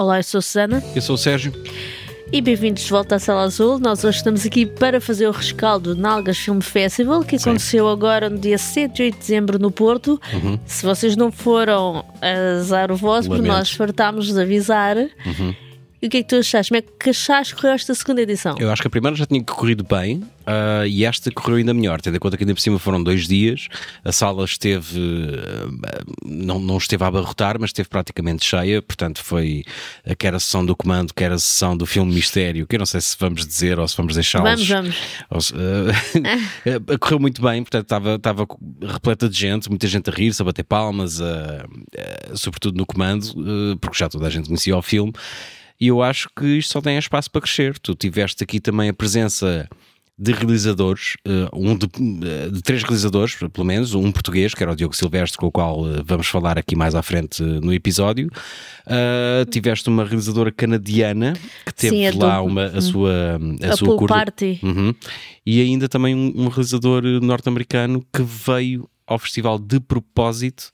[0.00, 1.52] Olá, eu sou a Susana Eu sou o Sérgio.
[2.32, 3.78] e bem-vindos de volta à Sala Azul.
[3.78, 8.30] Nós hoje estamos aqui para fazer o rescaldo do Nalgas Film Festival, que aconteceu agora
[8.30, 10.18] no dia 7 e 8 de dezembro no Porto.
[10.64, 12.02] Se vocês não foram,
[12.58, 14.96] azar o vosso, porque nós fartámos de avisar.
[16.02, 16.70] E o que é que tu achaste?
[16.70, 18.56] Como é que achaste que correu esta segunda edição?
[18.58, 22.00] Eu acho que a primeira já tinha corrido bem ah, e esta correu ainda melhor,
[22.00, 23.68] tendo em conta que ainda por cima foram dois dias.
[24.02, 28.80] A sala esteve, ah, não, não esteve a abarrotar, mas esteve praticamente cheia.
[28.80, 29.62] Portanto, foi
[30.06, 32.86] ah, quer a sessão do comando, quer a sessão do filme Mistério, que eu não
[32.86, 34.66] sei se vamos dizer ou se vamos deixá-los.
[34.66, 34.96] Vamos,
[35.28, 35.52] vamos.
[36.88, 38.46] Ou correu muito bem, portanto, estava, estava
[38.80, 41.20] repleta de gente, muita gente a rir-se, a bater palmas,
[42.34, 45.12] sobretudo no comando, porque já toda a gente conhecia o filme.
[45.80, 47.78] E eu acho que isto só tem espaço para crescer.
[47.78, 49.68] Tu tiveste aqui também a presença
[50.22, 54.70] de realizadores, eh, um de, eh, de três realizadores, pelo menos, um português, que era
[54.70, 58.28] o Diogo Silvestre, com o qual eh, vamos falar aqui mais à frente no episódio.
[58.86, 61.32] Ah, tiveste uma realizadora canadiana
[61.64, 64.60] que teve Sim, lá do- uma, a sua, a a sua curta- Party.
[64.62, 64.94] Uhum.
[65.46, 70.70] E ainda também um, um realizador norte-americano que veio ao festival de propósito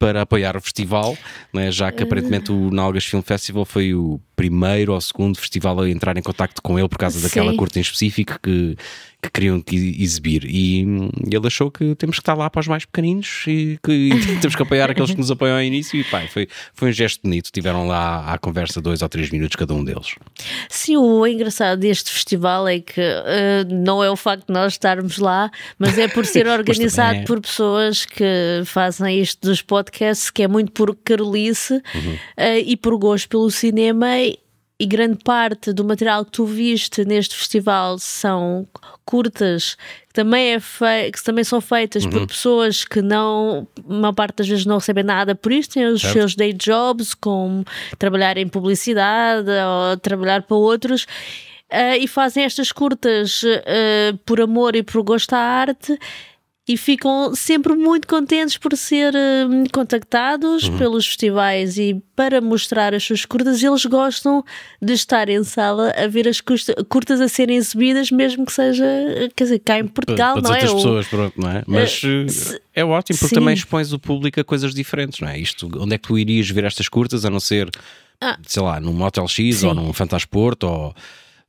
[0.00, 1.16] para apoiar o festival,
[1.52, 1.70] né?
[1.70, 6.16] já que aparentemente o Nalgas Film Festival foi o primeiro ou segundo festival a entrar
[6.16, 7.56] em contacto com ele por causa daquela Sim.
[7.58, 8.76] curta em específico que,
[9.22, 10.44] que queriam que exibir.
[10.44, 14.10] E hum, ele achou que temos que estar lá para os mais pequeninos e que
[14.40, 16.00] temos que apoiar aqueles que nos apoiam ao início.
[16.00, 17.50] E pá, foi, foi um gesto bonito.
[17.52, 20.14] Tiveram lá à conversa dois ou três minutos cada um deles.
[20.68, 25.18] Sim, o engraçado deste festival é que eh, não é o facto de nós estarmos
[25.18, 27.24] lá, mas é por ser organizado é.
[27.24, 28.24] por pessoas que
[28.64, 31.50] fazem isto dos podcasts, que é muito por carolice
[31.94, 32.18] Uhum.
[32.36, 34.18] eh, e por gosto pelo cinema.
[34.18, 34.38] E,
[34.80, 38.66] e grande parte do material que tu viste neste festival são
[39.04, 39.76] curtas
[40.08, 42.10] que também, é que também são feitas Uhum.
[42.10, 46.00] por pessoas que não, uma parte das vezes não recebem nada por isto, têm os
[46.00, 46.12] Certo.
[46.14, 47.64] seus day jobs, como
[47.98, 51.06] trabalhar em publicidade ou trabalhar para outros.
[51.72, 55.96] eh, e fazem estas curtas eh, por amor e por gosto à arte
[56.68, 60.78] e ficam sempre muito contentes por ser eh, contactados Uhum.
[60.78, 63.62] pelos festivais e para mostrar as suas curtas.
[63.62, 64.44] Eles gostam
[64.80, 68.84] de estar em sala a ver as custa- curtas a serem exibidas, mesmo que seja,
[69.34, 70.62] quer dizer, cá em Portugal, para, não para é?
[70.62, 71.62] outras O- pessoas, pronto, não é?
[71.66, 73.40] Mas se- é ótimo porque sim.
[73.40, 75.38] também expões o público a coisas diferentes, não é?
[75.38, 77.68] Isto, onde é que tu irias ver estas curtas a não ser,
[78.20, 78.38] Ah.
[78.46, 79.66] sei lá, num Motel X Sim.
[79.66, 80.94] ou num Fantasporto ou.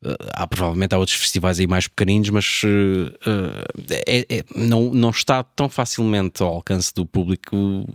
[0.05, 4.91] Eh, há provavelmente há outros festivais aí mais pequeninos, mas eh, eh, é- é- não,
[4.93, 7.85] não está tão facilmente ao alcance do público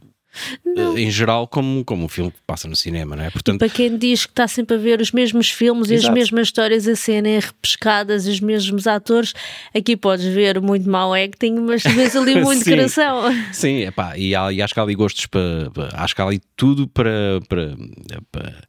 [0.77, 3.31] eh, em geral como, como o filme que passa no cinema, não é?
[3.31, 6.15] Portanto, Para quem diz que está sempre a ver os mesmos filmes e as Exato.
[6.15, 9.33] mesmas histórias a serem repescadas e os mesmos atores,
[9.75, 12.71] aqui podes ver muito mau acting, mas vês ali muito Sim.
[12.71, 13.23] coração.
[13.53, 16.27] Sim, epá, e, há, e acho que há ali gostos para, para- Acho que há
[16.27, 17.41] ali tudo para.
[17.49, 17.75] para,
[18.31, 18.69] para-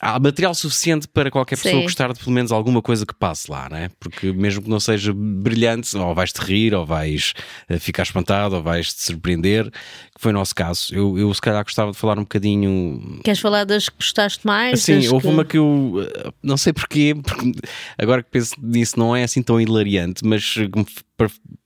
[0.00, 1.82] há material suficiente para qualquer pessoa Sim.
[1.82, 3.90] gostar de pelo menos alguma coisa que passe lá, né?
[4.00, 7.34] Porque mesmo que não seja brilhante, ou vais te rir, ou vais
[7.68, 10.94] eh, ficar espantado, ou vais te surpreender, que foi o nosso caso.
[10.94, 14.80] Eu, eu se calhar gostava de falar um bocadinho Queres falar das que gostaste mais?
[14.82, 17.52] Sim, houve que- uma que eu eh, não sei porquê, porque
[17.98, 20.54] agora que penso nisso não é assim tão hilariante, mas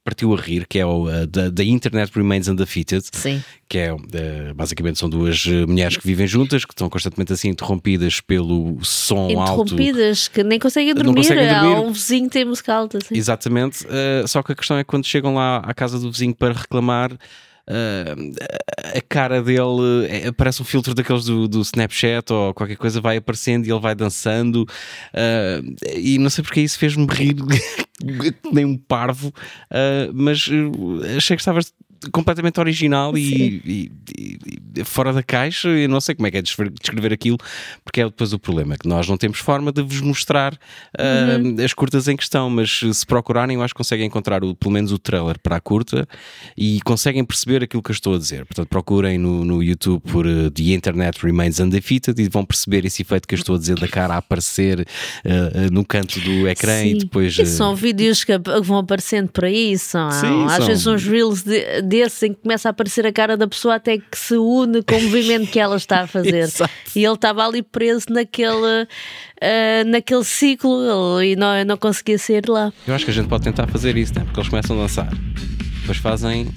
[0.04, 3.42] partiu a rir, que é o eh, da Internet Remains Undefeated, Sim.
[3.66, 7.48] que é eh, basicamente são duas eh, mulheres que vivem juntas, que estão constantemente assim
[7.48, 9.62] interrompidas pelo som alto.
[9.72, 11.16] Interrompidas, que nem conseguem Não dormir.
[11.22, 11.86] conseguem Há dormir.
[11.86, 12.98] um vizinho que tem música alta.
[13.00, 13.16] Sim.
[13.16, 16.34] Exatamente, eh, só que a questão é que quando chegam lá à casa do vizinho
[16.34, 17.10] para reclamar,
[17.66, 18.14] eh,
[18.96, 23.16] a cara dele eh, parece um filtro daqueles do, do Snapchat ou qualquer coisa, vai
[23.16, 24.66] aparecendo e ele vai dançando,
[25.12, 25.60] eh,
[25.96, 27.36] e não sei porque isso fez-me rir
[28.52, 29.32] nem um parvo,
[29.70, 30.48] eh, mas
[31.16, 31.72] achei que estavas
[32.12, 35.68] completamente original e- e- e fora da caixa.
[35.68, 37.38] Eu não sei como é que é descrever aquilo,
[37.84, 40.58] porque é depois o problema que nós não temos forma de vos mostrar
[40.98, 44.72] ah, as curtas em questão, mas se procurarem, eu acho que conseguem encontrar o- pelo
[44.72, 46.06] menos o trailer para a curta
[46.56, 48.44] e conseguem perceber aquilo que eu estou a dizer.
[48.46, 53.02] Portanto, procurem no, no YouTube por eh, The Internet Remains Undefeated e vão perceber esse
[53.02, 54.86] efeito que eu estou a dizer da cara a aparecer
[55.24, 56.88] ah, no canto do ecrã Sim.
[56.88, 57.38] e depois.
[57.38, 58.32] E são vídeos que
[58.62, 62.40] vão aparecendo por aí, são, Sim, às são- vezes uns reels de- desses em que
[62.42, 64.36] começa a aparecer a cara da pessoa até que se
[64.82, 66.48] com o movimento que ela está a fazer.
[66.96, 68.86] E ele estava ali preso naquele,
[69.40, 72.72] ah, naquele ciclo e não, não conseguia sair lá.
[72.86, 74.22] Eu acho que a gente pode tentar fazer isso, né?
[74.24, 75.08] porque eles começam a dançar,
[75.80, 76.52] depois fazem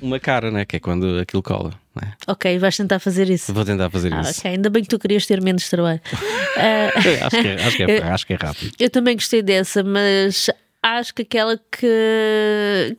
[0.00, 0.64] uma cara, né?
[0.66, 1.72] que é quando aquilo cola.
[2.00, 2.12] Né?
[2.26, 3.52] Ok, vais tentar fazer isso.
[3.54, 4.40] Vou tentar fazer Ah, isso.
[4.40, 6.00] ok, ainda bem que tu querias ter menos trabalho.
[6.60, 6.90] Ah,
[7.26, 8.72] acho, que é, acho, que é, acho que é rápido.
[8.80, 10.50] eu também gostei dessa, mas
[10.82, 12.96] acho que aquela que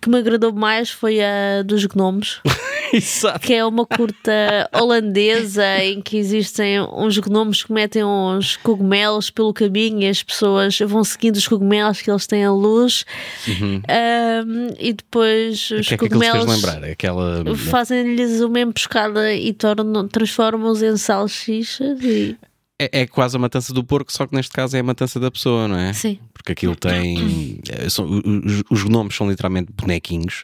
[0.00, 2.40] que me agradou mais foi a dos gnomos.
[3.40, 9.54] Que é uma curta holandesa em que existem uns gnomos que metem uns cogumelos pelo
[9.54, 13.06] caminho e as pessoas vão seguindo os cogumelos que eles têm a luz
[13.48, 16.84] Um, e depois O os que é que cogumelos lembrar?
[16.84, 17.56] Aquela.
[17.56, 22.36] fazem-lhes uma emboscada e tornam, transformam-os em salsichas e
[22.78, 25.30] É, é quase a matança do porco, só que neste caso é a matança da
[25.30, 25.92] pessoa, não é?
[25.92, 26.18] sim.
[26.34, 27.60] Porque aquilo tem.
[27.70, 28.04] eh, são-
[28.44, 30.42] os, os gnomos são literalmente bonequinhos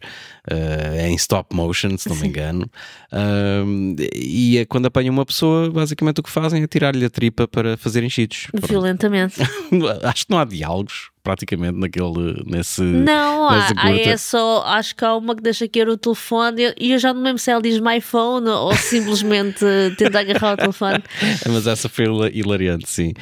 [0.48, 2.70] eh, em stop motion, se não me engano.
[3.10, 7.48] Ahm, e é quando apanham uma pessoa, basicamente o que fazem é tirar-lhe a tripa
[7.48, 8.46] para fazer enchidos.
[8.68, 9.40] Violentamente.
[10.04, 12.80] Acho que não há diálogos, praticamente, naquele, nesse.
[12.80, 14.08] Não, há, nessa há curta.
[14.08, 17.22] é só, acho que há uma que deixa cair o telefone e eu já não
[17.22, 19.62] lembro se ela diz my phone ou simplesmente
[19.98, 21.02] tenta agarrar o telefone.
[21.46, 23.12] Mas essa foi hila- hilariante, sim.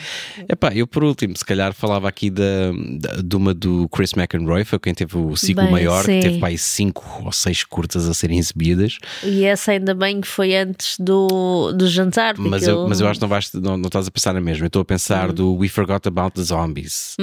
[0.49, 2.71] Epá, eu por último, se calhar falava aqui da,
[3.01, 6.21] da- de uma do Chris McEnroy, foi quem teve o ciclo Bem, maior, sim.
[6.21, 8.99] que teve para aí cinco ou seis curtas a serem exibidas.
[9.25, 12.35] E essa ainda bem que foi antes do, do jantar.
[12.39, 14.65] Mas eu, mas eu acho que não, vais, não, não estás a pensar na mesma.
[14.65, 14.87] Eu estou a Uhum.
[14.87, 17.17] pensar do We Forgot About the Zombies.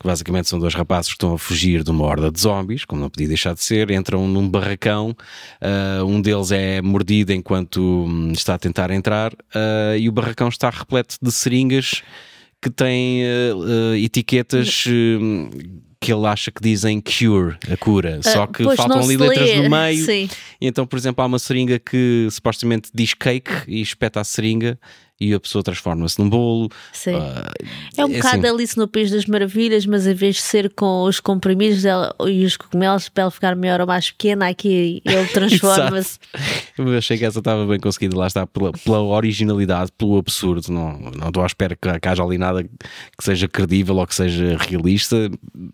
[0.00, 3.02] Que basicamente são dois rapazes que estão a fugir de uma horda de zombies, como
[3.02, 5.14] não podia deixar de ser, entram num barracão.
[5.60, 10.48] ah, um deles é mordido enquanto hum, está a tentar entrar, ah, e o barracão
[10.48, 12.02] está repleto de seringas
[12.62, 14.84] que têm ah, etiquetas.
[14.88, 15.50] hum,
[16.00, 19.62] que ele acha que dizem cure, a cura, só que faltam ali letras lê.
[19.62, 20.04] no meio.
[20.06, 20.30] Sim.
[20.58, 24.78] Então, por exemplo, há uma seringa que supostamente diz cake e espeta a seringa
[25.20, 26.68] e a pessoa transforma-se num bolo.
[26.92, 27.14] Sim.
[27.14, 27.52] Ah,
[27.96, 31.02] É um assim, bocado Alice no País das Maravilhas, mas em vez de ser com
[31.02, 35.26] os comprimidos dela e os cogumelos para ela ficar maior ou mais pequena, aqui ele
[35.32, 36.18] transforma-se.
[36.78, 40.72] Eu achei que essa estava bem conseguida, lá está, pela, pela originalidade, pelo absurdo.
[40.72, 44.14] Não, não estou à espera que, que haja ali nada que seja credível ou que
[44.14, 45.16] seja realista.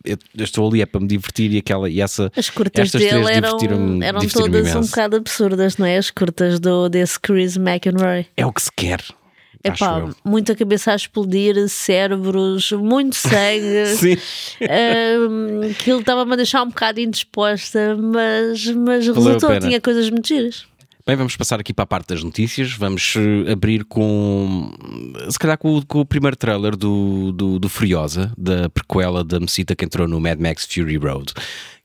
[0.04, 2.30] Eu, eu estou ali é para me divertir e, aquela, e essa.
[2.36, 4.90] As curtas estas dele três eram, divertiram-me- eram todas um imenso.
[4.90, 5.96] bocado absurdas, não é?
[5.98, 8.26] As curtas do, desse Chris McEnroy.
[8.36, 9.00] É o que se quer.
[9.68, 10.14] Epá, eu.
[10.24, 13.86] muita cabeça a explodir, cérebros, muito sangue.
[13.96, 14.16] Sim.
[14.62, 20.28] Ahm, que ele estava-me a deixar um bocado indisposta, mas, mas resultou, tinha coisas muito
[20.28, 20.64] giras.
[21.06, 22.72] Bem, vamos passar aqui para a parte das notícias.
[22.72, 24.72] Vamos eh, abrir com,
[25.30, 29.38] se calhar, com, o- com o primeiro trailer do, do, do Furiosa, da prequela da
[29.38, 31.32] Mecita que entrou no Mad Max Fury Road,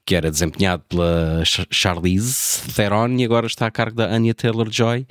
[0.08, 5.06] que era desempenhado pela Ch- Charlize Theron e agora está a cargo da Anya Taylor-Joy.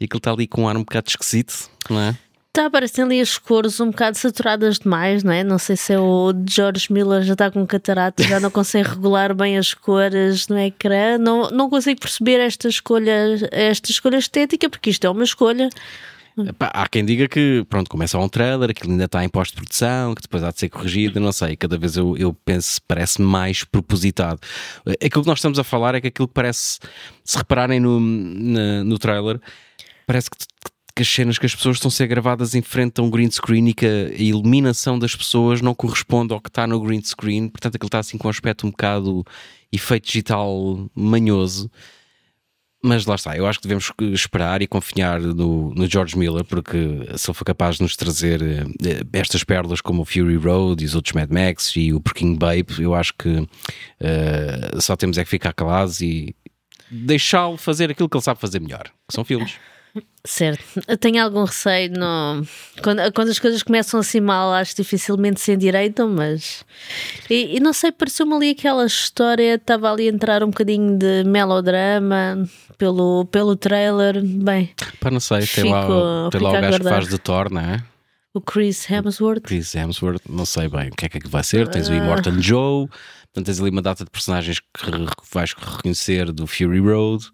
[0.00, 2.16] E aquilo está ali com um ar um bocado esquisito, não é?
[2.48, 5.44] Está aparecendo ali as cores um bocado saturadas demais, não é?
[5.44, 9.32] Não sei se é o George Miller já está com catarata, já não consegue regular
[9.34, 11.18] bem as cores no ecrã.
[11.18, 13.12] Não, não consigo perceber esta escolha,
[13.52, 15.68] esta escolha estética, porque isto é uma escolha.
[16.60, 20.42] Há quem diga que, pronto, começa um trailer, aquilo ainda está em pós-produção, que depois
[20.44, 21.56] há de ser corrigido, não sei.
[21.56, 24.40] Cada vez eu, eu penso, parece mais propositado.
[25.04, 26.78] Aquilo que nós estamos a falar é que aquilo que parece,
[27.24, 29.40] se repararem no, na- no trailer,
[30.08, 30.38] parece que,
[30.96, 33.30] que as cenas que as pessoas estão a ser gravadas em frente a um green
[33.30, 37.48] screen e que a iluminação das pessoas não corresponde ao que está no green screen,
[37.48, 39.22] portanto aquilo está assim com um aspecto um bocado
[39.70, 41.70] efeito digital manhoso.
[42.82, 46.78] Mas lá está, eu acho que devemos esperar e confiar no, no George Miller, porque
[47.16, 48.64] se ele for capaz de nos trazer eh,
[49.12, 52.66] estas pérolas como o Fury Road e os outros Mad Max e o Porking Babe,
[52.78, 53.46] eu acho que
[54.00, 56.34] eh, só temos é que ficar calados e
[56.88, 59.54] deixá-lo fazer aquilo que ele sabe fazer melhor, que são filmes.
[60.24, 60.62] Certo.
[60.86, 62.46] Eu tenho algum receio no...
[62.82, 66.64] quando, quando as coisas começam assim mal, acho dificilmente se endireitam, mas.
[67.30, 71.24] E, e não sei, pareceu-me ali aquela história, estava ali a entrar um bocadinho de
[71.24, 74.22] melodrama pelo, pelo trailer.
[74.22, 77.50] Bem, Pá, não sei, tem lá, o- tem lá o gajo que faz de Thor,
[77.50, 77.82] não é?
[78.34, 79.40] o Chris Hemsworth.
[79.42, 81.66] Chris Hemsworth, não sei bem o que é que vai ser.
[81.68, 81.96] Tens o Ah.
[81.96, 84.90] Immortal Joe, portanto tens ali uma data de personagens que
[85.32, 87.24] vais reconhecer do Fury Road.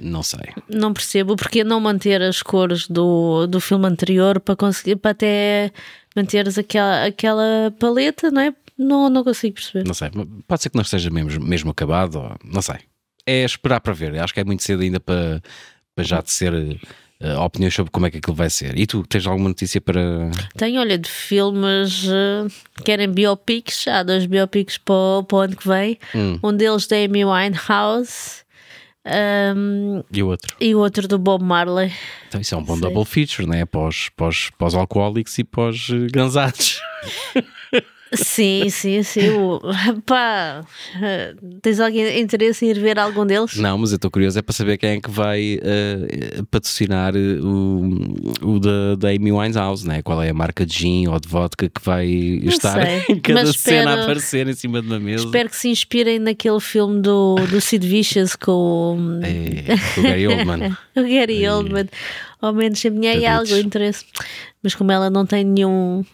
[0.00, 0.40] Não sei.
[0.68, 5.72] Não percebo porque não manter as cores do, do filme anterior para conseguir, para até
[6.16, 8.54] manteres aquela, aquela paleta, não é?
[8.76, 9.86] Não, não consigo perceber.
[9.86, 10.10] Não sei.
[10.48, 12.76] Pode ser que não esteja mesmo, mesmo acabado, ou- não sei.
[13.26, 14.18] É esperar para ver.
[14.20, 15.40] Acho que é muito cedo ainda para,
[15.94, 16.52] para já ser
[17.20, 18.76] eh, opiniões sobre como é que aquilo vai ser.
[18.78, 20.30] E tu, tens alguma notícia para.
[20.56, 22.46] Tenho, olha, de filmes, eh,
[22.84, 25.98] querem biopics, há dois biopics para, o- para o ano que vem.
[26.14, 26.38] Hum.
[26.42, 28.43] Um deles da Amy Winehouse
[29.06, 30.56] um, E o outro?
[30.60, 31.92] e o outro do Bob Marley.
[32.28, 32.80] Então isso é um bom Sim.
[32.82, 33.64] double feature, não é?
[33.64, 36.80] Pós, pós, pós alcoólicos e pós eh, gansados.
[38.16, 39.30] Sim, sim, sim.
[39.30, 39.60] O,
[40.06, 40.64] pá,
[41.62, 43.56] tens alguém interesse em ir ver algum deles?
[43.56, 47.38] Não, mas eu estou curioso é para saber quem é que vai uh, patrocinar eh,
[47.42, 50.02] o, o da, da Amy Winehouse, né?
[50.02, 53.20] qual é a marca de gin ou de vodka que vai Não estar sei, em
[53.20, 55.24] cada cena a espero- aparecer em cima de uma mesa.
[55.24, 60.26] Espero que se inspirem naquele filme do, do Sid Vicious com o, É, o Gary
[60.28, 60.76] Oldman.
[60.96, 61.88] o Gary Oldman.
[62.40, 64.04] Ao menos a minha é algo interesse.
[64.62, 66.04] Mas como ela não tem nenhum.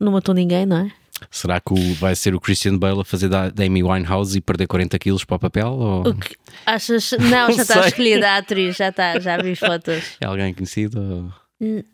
[0.00, 0.90] Não matou ninguém, não é?
[1.30, 4.40] Será que o- vai ser o Christian Bale a fazer da, da Amy Winehouse e
[4.40, 5.68] perder 40 quilos para o papel?
[5.68, 7.12] Ou O que achas?
[7.18, 10.16] Não, já está escolhida a atriz, já está, já vi fotos.
[10.20, 11.00] é alguém conhecido?
[11.00, 11.32] Ou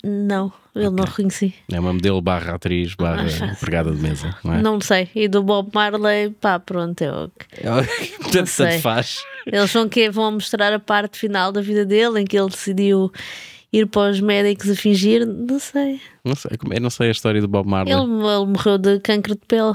[0.02, 1.54] não, eu não reconheci.
[1.70, 4.60] É uma modelo barra atriz barra empregada de mesa, não é?
[4.62, 5.08] Não sei.
[5.14, 7.30] E do Bob Marley, pá, pronto, eu.
[8.32, 8.66] tanto, sei.
[8.66, 9.22] tanto faz.
[9.46, 13.12] Eles vão que vão mostrar a parte final da vida dele em que ele decidiu
[13.72, 16.00] ir para os médicos a fingir, não sei.
[16.24, 17.92] Não sei, eu não sei a história do Bob Marley.
[17.94, 19.74] Ele, ele morreu de cancro de pele.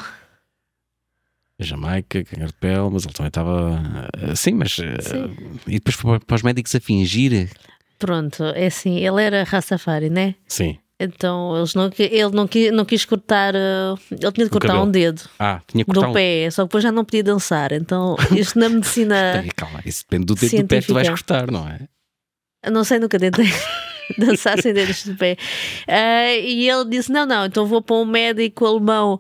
[1.60, 3.82] Jamaica, câncer de pele, mas ele também estava.
[4.22, 4.78] eh, Sim, mas.
[4.80, 5.36] eh, Sim.
[5.68, 7.50] E depois para para os médicos a fingir.
[7.98, 10.36] Pronto, é assim, ele era Rastafari, né?
[10.48, 10.78] Sim.
[11.00, 14.90] Então eles não, ele não, qui- não quis cortar, uh, ele tinha de cortar um
[14.90, 16.14] dedo Ah, tinha que cortar do um.
[16.14, 17.72] pé, só que depois já não podia dançar.
[17.72, 21.52] Então isto na medicina, Calma, isso depende do dedo do pé que tu vais cortar,
[21.52, 21.88] não é?
[22.72, 23.46] Não sei, nunca tentei
[24.18, 25.38] dançar sem dedos de pé.
[25.88, 29.20] Ah, e ele disse: Não, não, então vou para um médico alemão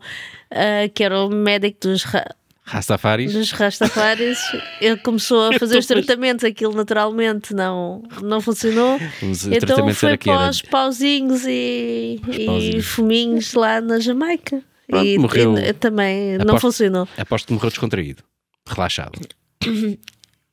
[0.52, 3.32] ah, que era o médico dos, ra- Rastafaris.
[3.34, 4.40] dos Rastafaris.
[4.82, 9.00] Ele começou a fazer os Depois- tratamentos, aquilo naturalmente não, não funcionou.
[9.22, 12.86] Os Então foi para os pauzinhos e, e pauzinhos.
[12.86, 14.62] fuminhos lá na Jamaica.
[14.90, 15.58] Pronto, e, morreu.
[15.58, 17.08] e também não Aposto- funcionou.
[17.18, 18.24] Aposto que morreu descontraído,
[18.66, 19.20] relaxado.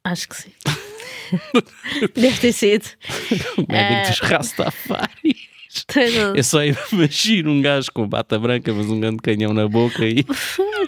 [0.04, 0.50] Acho que sim.
[2.14, 2.84] Deve ter sido.
[3.58, 5.54] O médico dos Rastafaris.
[6.36, 10.24] Eu só imagino um gajo com bata branca, mas um grande canhão na boca e.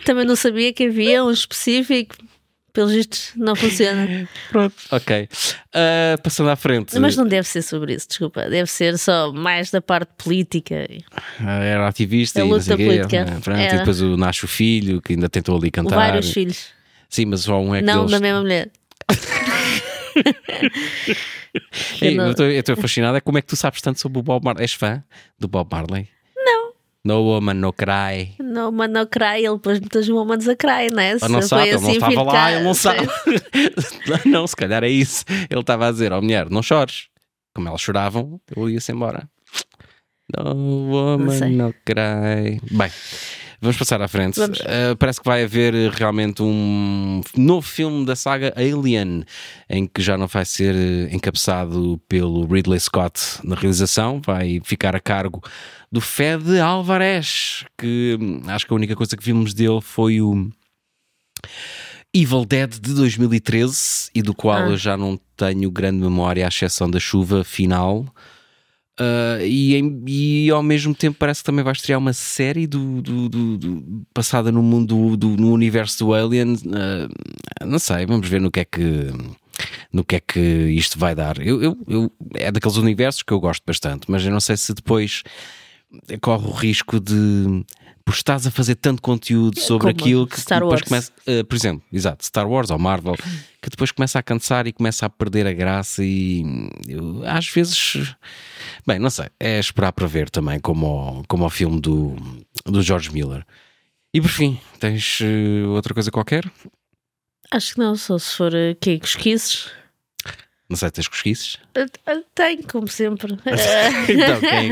[0.04, 2.16] Também não sabia que havia um específico.
[2.72, 4.28] Pelos vistos, não funciona.
[4.50, 4.74] Pronto.
[4.90, 5.28] Ok.
[5.72, 6.98] Ah, passando à frente.
[6.98, 8.50] Mas não deve ser sobre isso, desculpa.
[8.50, 10.86] Deve ser só mais da parte política.
[11.40, 13.24] Ah, era ativista A e luta política.
[13.24, 13.40] né?
[13.42, 13.76] Pronto, Era.
[13.76, 15.96] E depois o nasce o filho que ainda tentou ali cantar.
[15.96, 16.66] Vários filhos.
[17.08, 18.10] Sim, mas só um é que Não deles...
[18.10, 18.70] da mesma mulher.
[22.02, 23.16] Ei, Eu não- eu estou- fascinado.
[23.16, 24.62] É como é que tu sabes tanto sobre o Bob Marley?
[24.64, 25.02] És fã
[25.38, 26.08] do Bob Marley?
[26.36, 26.72] Não.
[27.04, 28.34] No woman, no cry.
[28.40, 31.12] Não, mas não cry, ele pôs muitas woman's a cry, né?
[31.12, 33.08] Ele não sabe, ele não assim, estava filho de lá, ele não sabe.
[34.26, 35.24] não, se calhar é isso.
[35.48, 37.08] Ele estava a dizer, ó mulher, não chores.
[37.54, 39.28] Como elas choravam, eu ia-se embora.
[40.36, 42.60] No woman, no cry.
[42.70, 42.90] Bem,
[43.60, 44.40] vamos passar à frente.
[44.40, 49.24] Uh, parece que vai haver uh, realmente um novo filme da saga Alien,
[49.68, 54.94] em que já não vai ser uh, encabeçado pelo Ridley Scott na realização, vai ficar
[54.94, 55.42] a cargo
[55.90, 60.50] do Fede Alvarez, que hum, acho que a única coisa que vimos dele foi o
[62.12, 64.68] Evil Dead de 2013 e do qual Ah.
[64.70, 68.06] eu já não tenho grande memória, à exceção da chuva final.
[68.98, 73.02] Uh, e, em- e ao mesmo tempo parece que também vai estrear uma série do,
[73.02, 76.54] do- do- do- passada no mundo do, no universo do Alien.
[76.54, 79.10] Uh, não sei, vamos ver no que é que
[79.92, 81.38] no que é que isto vai dar.
[81.40, 84.72] Eu, eu- eu- é daqueles universos que eu gosto bastante, mas eu não sei se
[84.74, 85.22] depois
[86.20, 87.64] corre o risco de
[88.04, 90.88] por estás a fazer tanto conteúdo sobre Como aquilo que Star depois Wars.
[90.88, 93.16] começa, uh, por exemplo, exato, Star Wars ou Marvel,
[93.60, 96.44] que depois começa a cansar e começa a perder a graça e
[96.86, 98.14] eu, às vezes
[98.86, 100.86] Bem, não sei, é esperar para ver também como
[101.20, 102.14] o, como o filme do,
[102.64, 103.44] do George Miller.
[104.14, 106.50] E por fim, tens eh, outra coisa qualquer?
[107.50, 109.70] Acho que não, só se for aqui cosquices.
[110.68, 111.58] Não sei, tens cosquices?
[111.74, 113.32] Eh, eh, Tenho, como sempre.
[114.08, 114.70] Então, quem?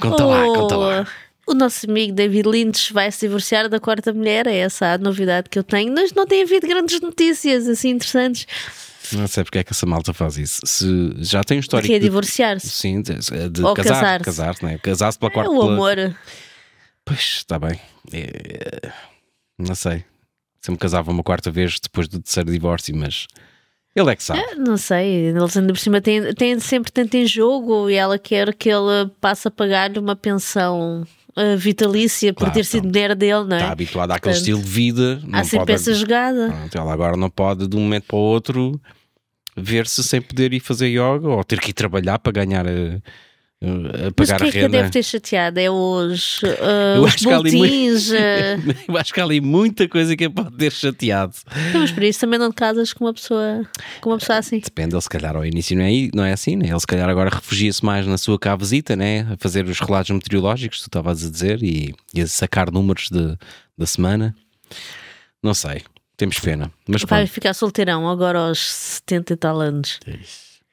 [0.00, 1.06] Conta lá, conta lá.
[1.46, 5.48] O nosso amigo David Lynch vai se divorciar da quarta mulher, é essa a novidade
[5.48, 5.94] que eu tenho.
[5.94, 8.46] Mas não tem havido grandes notícias assim interessantes.
[9.12, 10.60] Não sei porque é que essa malta faz isso.
[10.64, 12.68] Se já tem um histórico Que é divorciar-se.
[12.68, 13.14] sim, de,
[13.50, 14.24] de Ou casar, casar-se.
[14.24, 14.78] casar-se, né?
[14.78, 16.16] casar-se pela É quarta o pela- amor.
[17.04, 17.80] Pois, está bem.
[18.12, 18.90] É,
[19.58, 20.04] não sei.
[20.60, 23.26] Se me casava uma quarta vez depois do terceiro divórcio, mas
[23.94, 24.42] ele é que sabe.
[24.56, 28.52] Não sei, eles ainda por cima têm, têm sempre tanto em jogo e ela quer
[28.54, 33.14] que ele passe a pagar-lhe uma pensão eh, vitalícia por Claro, ter sido então, mulher
[33.14, 33.60] dele, não é?
[33.60, 35.20] Está habituado àquele estilo de vida.
[35.32, 36.48] Há Não sempre pode, essa jogada.
[36.48, 38.80] Pronto, ela agora não pode de um momento para o outro
[39.58, 43.00] ver-se sem poder ir fazer yoga ou ter que ir trabalhar para ganhar, eh,
[43.60, 45.58] Uh, Mas o pagar que é a que a deve ter chateado?
[45.58, 46.46] É os, uh,
[46.96, 48.10] Eu acho ali muito- boletins?
[48.12, 48.14] uh,
[48.86, 51.34] Eu acho que há ali muita coisa que a pode ter chateado.
[51.68, 53.66] Então, mas por isso também não te casas com uma pessoa,
[54.00, 54.60] com uma pessoa assim.
[54.60, 56.68] Depende, ele se calhar ao início não é, não é assim, né?
[56.68, 59.26] Ele se calhar agora refugia-se mais na sua cavesita, né?
[59.32, 63.36] A fazer os relatos meteorológicos, tu estavas a dizer, e, e a sacar números de,
[63.76, 64.36] da semana.
[65.42, 65.82] Não sei,
[66.18, 66.70] temos pena.
[66.86, 69.98] Mas Vai pronto, ficar solteirão agora aos 70 e tal anos.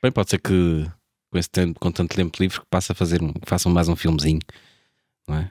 [0.04, 0.86] bem, pode ser que
[1.32, 3.88] com, esse tempo, com tanto tempo livre que passe a fazer, um- que façam mais
[3.88, 4.40] um filmezinho,
[5.28, 5.50] não é?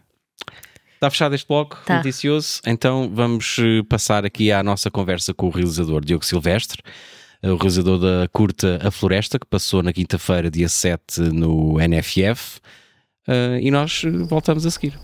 [0.94, 1.96] Está fechado este bloco Tá.
[1.96, 6.82] noticioso, então vamos eh, passar aqui à nossa conversa com o realizador Diogo Silvestre,
[7.42, 12.58] eh, o realizador da curta A Floresta, que passou na quinta-feira, dia 7, no NFF,
[13.28, 14.98] eh, e nós voltamos a seguir.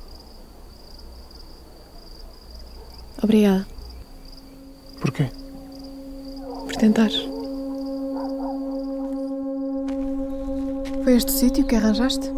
[3.22, 3.66] Obrigada
[5.00, 5.30] Porquê?
[6.70, 7.16] por tentares.
[11.02, 12.30] Foi este sítio que arranjaste?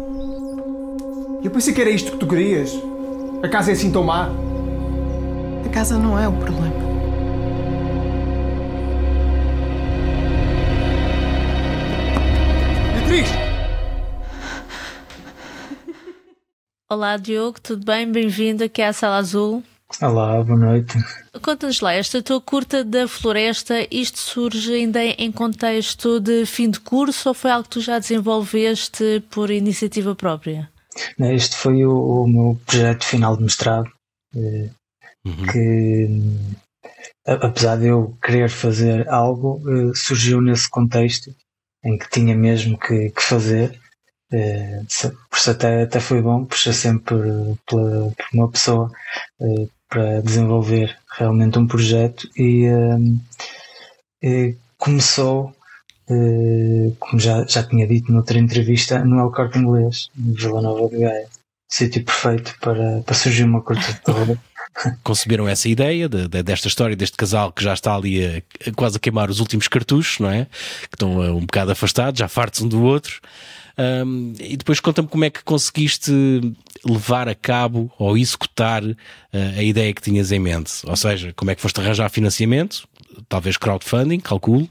[1.43, 2.71] Eu pensei que era isto que tu querias.
[3.43, 4.29] A casa é assim tão má.
[5.65, 6.73] A casa não é o problema.
[12.93, 13.29] Beatriz!
[16.89, 18.09] Olá Diogo, tudo bem?
[18.09, 19.63] Bem-vindo aqui à Sala Azul.
[20.01, 20.93] Olá, boa noite.
[21.41, 26.79] Conta-nos lá, esta tua curta da floresta, isto surge ainda em contexto de fim de
[26.79, 30.69] curso ou foi algo que tu já desenvolveste por iniciativa própria?
[31.19, 33.89] Este foi o, o meu projeto final de mestrado,
[34.35, 34.69] eh,
[35.25, 35.45] Uhum.
[35.53, 36.07] que
[37.25, 41.33] a- apesar de eu querer fazer algo, eh, surgiu nesse contexto
[41.85, 43.79] em que tinha mesmo que, que fazer.
[44.33, 44.81] Eh,
[45.29, 47.15] Por isso até, até foi bom, puxa sempre
[47.65, 48.91] pela, por uma pessoa
[49.93, 53.19] para desenvolver realmente um projeto e hum,
[54.23, 55.55] eh, começou
[56.09, 60.89] eh, como já, já tinha dito noutra entrevista, no El Corte Inglês, em Vila Nova
[60.89, 61.27] de Gaia.
[61.69, 64.37] Sítio perfeito para, para surgir uma curta de terror.
[65.03, 68.73] Conceberam essa ideia de- de- desta história, deste casal que já está ali a, a
[68.73, 70.45] quase a queimar os últimos cartuchos, não é?
[70.89, 73.19] Que estão uh, um bocado afastados, já fartos um do outro.
[73.77, 76.11] Um, e depois conta-me como é que conseguiste
[76.85, 78.95] levar a cabo ou executar uh,
[79.57, 80.73] a ideia que tinhas em mente.
[80.85, 82.87] Ou seja, como é que foste arranjar financiamento,
[83.27, 84.69] talvez crowdfunding, calculo,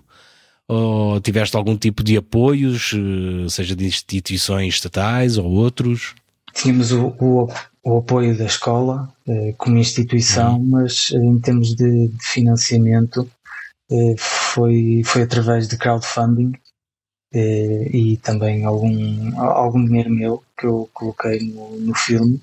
[0.68, 6.14] ou tiveste algum tipo de apoios, uh, seja de instituições estatais ou outros?
[6.54, 7.48] Tínhamos o, o,
[7.84, 13.28] o apoio da escola eh, como instituição, mas eh, em termos de, de financiamento
[13.90, 16.60] eh, foi, foi através de crowdfunding eh,
[17.34, 22.40] e também algum, algum dinheiro meu que eu coloquei no, no filme.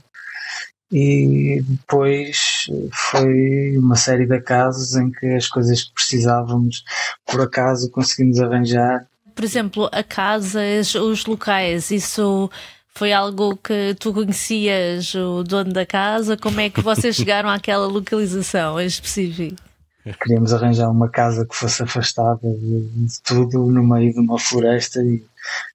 [0.91, 6.83] E depois foi uma série de casos em que as coisas que precisávamos,
[7.27, 12.49] por acaso, conseguimos arranjar Por exemplo, a casa, os locais, isso
[12.87, 16.35] foi algo que tu conhecias o dono da casa?
[16.35, 19.68] Como é que vocês chegaram àquela localização em específico?
[20.17, 25.01] Queríamos arranjar uma casa que fosse afastada de, de tudo no meio de uma floresta
[25.03, 25.23] e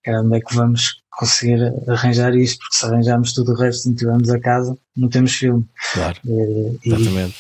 [0.03, 2.59] cara, onde é que vamos conseguir arranjar isto?
[2.59, 5.65] Porque se arranjarmos tudo o resto e não tivermos a casa, não temos filme.
[5.93, 7.37] Claro, Eh, E exatamente.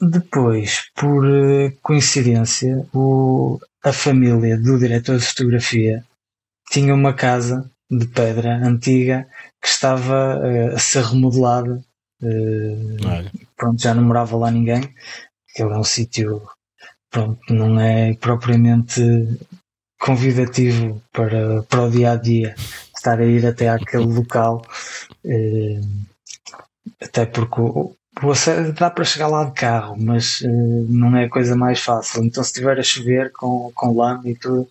[0.00, 6.04] depois, por eh, coincidência, o, a família do diretor de fotografia
[6.70, 9.26] tinha uma casa de pedra antiga
[9.62, 11.80] que estava eh, a ser remodelada.
[12.22, 14.82] Olha, pronto, já não morava lá ninguém.
[15.58, 16.42] Aquele é um sítio,
[17.10, 19.02] pronto, não é propriamente
[19.98, 22.54] convidativo para, para o dia a dia
[22.96, 24.64] estar a ir até àquele local,
[25.24, 25.80] eh,
[27.02, 27.92] até porque o,
[28.22, 30.48] o acesso dá para chegar lá de carro, mas eh,
[30.88, 32.22] não é a coisa mais fácil.
[32.22, 34.68] Então, se estiver a chover com, com lama e tudo,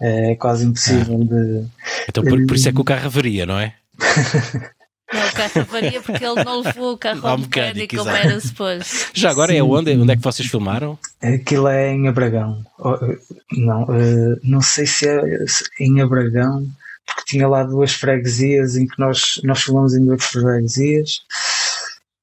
[0.00, 1.66] eh, é quase impossível de.
[2.08, 3.74] então por, por isso é que o carro avaria, não é?
[5.12, 8.40] Não, o carro varia porque ele não levou o carro Ao mecânico, mecânico como era
[8.40, 9.10] suposto.
[9.14, 9.90] Já agora é onde?
[9.96, 10.98] Onde é que vocês filmaram?
[11.22, 12.64] Aquilo é em Abragão.
[12.78, 13.18] Oh, eh,
[13.52, 16.66] Não, eh, não sei se é se- em Abragão,
[17.06, 21.20] porque tinha lá duas freguesias em que nós, nós falamos em duas freguesias.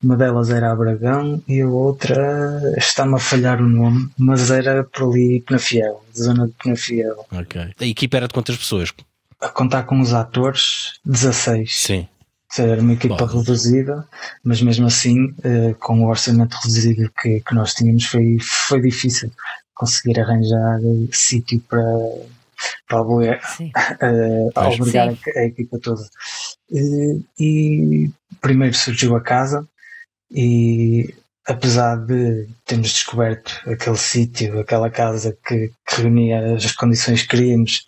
[0.02, 5.10] Uma delas era Abragão e a outra está-me a falhar o nome, mas era por
[5.12, 7.25] ali Penafiel, zona de Penafiel.
[7.32, 7.62] Ok.
[7.80, 8.93] A equipa era de quantas pessoas?
[9.41, 11.78] A contar com os atores, 16.
[11.78, 12.08] Sim.
[12.57, 13.39] Era uma equipa Bom.
[13.39, 14.07] reduzida,
[14.43, 19.31] mas mesmo assim, eh, com o orçamento reduzido que, que nós tínhamos, foi, foi difícil
[19.75, 21.83] conseguir arranjar eh, sítio para,
[22.88, 23.71] para albergar, Sim.
[24.01, 24.79] eh, Pois.
[24.79, 25.31] albergar Sim.
[25.35, 26.01] a, a equipa toda.
[26.73, 28.09] Eh, e
[28.41, 29.67] primeiro surgiu a casa
[30.31, 31.13] e
[31.47, 37.88] apesar de termos descoberto aquele sítio, aquela casa que, que reunia as condições que queríamos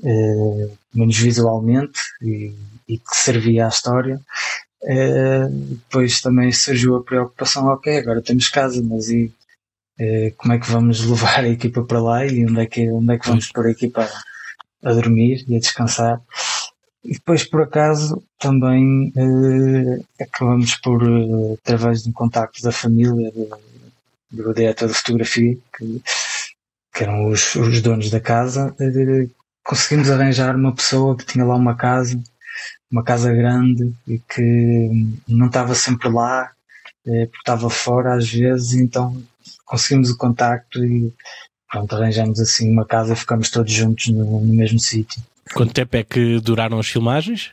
[0.00, 2.54] uh, menos visualmente e,
[2.88, 4.20] e, que servia à história.
[4.82, 9.32] Uh, depois também surgiu a preocupação, ok, agora temos casa, mas e
[10.36, 13.18] como é que vamos levar a equipa para lá e onde é que, onde é
[13.18, 14.08] que vamos pôr a equipa
[14.84, 16.20] a, dormir e a descansar?
[17.04, 23.30] E depois, por acaso, também uh, acabamos por, uh, através de um contacto da família,
[23.30, 23.48] do,
[24.32, 26.02] do diretor de fotografia, que,
[26.92, 29.30] que eram os, os donos da casa, uh,
[29.62, 32.20] conseguimos arranjar uma pessoa que tinha lá uma casa,
[32.90, 34.90] uma casa grande e que
[35.28, 36.50] não estava sempre lá,
[37.04, 39.22] porque estava fora às vezes, então
[39.64, 41.12] conseguimos o contacto e
[41.70, 45.22] pronto, arranjamos assim uma casa e ficamos todos juntos no, no mesmo sítio.
[45.54, 47.50] Quanto tempo é que duraram as filmagens?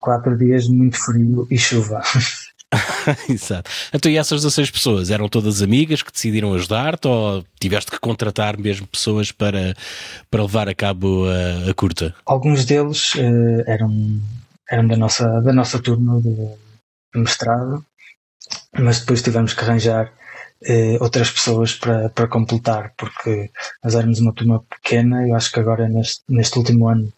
[0.00, 2.02] Quatro dias de muito frio e chuva.
[3.28, 3.70] Exato.
[3.92, 8.58] Então, e essas 16 pessoas eram todas amigas que decidiram ajudar-te ou tiveste que contratar
[8.58, 9.74] mesmo pessoas para,
[10.30, 12.14] para levar a cabo a, a curta?
[12.24, 14.20] Alguns deles uh, eram,
[14.70, 17.84] eram da, nossa, da nossa turma de, de mestrado,
[18.78, 20.12] mas depois tivemos que arranjar
[20.68, 23.50] uh, outras pessoas para, para completar, porque
[23.82, 27.12] nós éramos uma turma pequena, eu acho que agora neste, neste último ano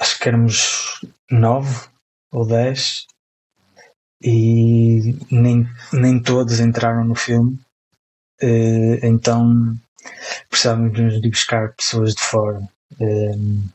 [0.00, 1.88] acho que éramos nove
[2.32, 3.06] ou dez
[4.22, 7.58] e nem, nem todos entraram no filme,
[8.42, 9.76] uh, então
[10.48, 12.60] precisávamos de buscar pessoas de fora.
[13.00, 13.68] Um,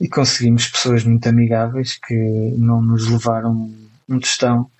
[0.00, 2.14] e conseguimos pessoas muito amigáveis que
[2.56, 3.70] não nos levaram
[4.08, 4.70] um tostão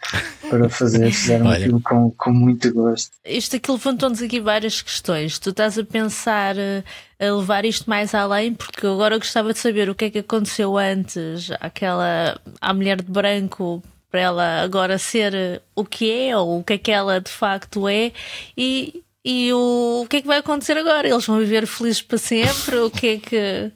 [0.49, 1.59] para fazer, fizeram Olha.
[1.59, 3.11] aquilo com, com muito gosto.
[3.25, 5.39] Isto aqui levantou-nos aqui várias questões.
[5.39, 6.83] Tu estás a pensar eh,
[7.21, 10.79] a levar isto mais além, porque agora gostava de saber o que é que aconteceu
[10.79, 16.61] antes àquela à mulher de branco para ela agora ser eh, o que é ou
[16.61, 18.13] o que é que ela de facto é
[18.57, 21.07] e, e o, o que é que vai acontecer agora?
[21.07, 22.77] Eles vão viver felizes para sempre?
[22.79, 23.73] O que é que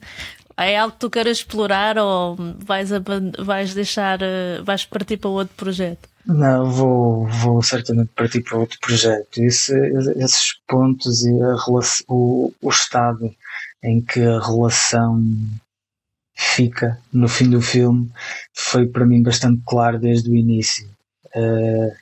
[0.57, 2.91] é algo que tu queiras explorar ou vais,
[3.39, 6.09] vais deixar, eh, vais partir para outro projeto?
[6.25, 9.39] Não, vou, vou certamente partir para outro projeto.
[9.39, 9.75] Esse,
[10.17, 13.35] esses pontos e a relação, o, o estado
[13.83, 15.21] em que a relação
[16.35, 18.11] fica no fim do filme
[18.55, 20.89] foi para mim bastante claro desde o início.
[21.35, 21.93] Uh,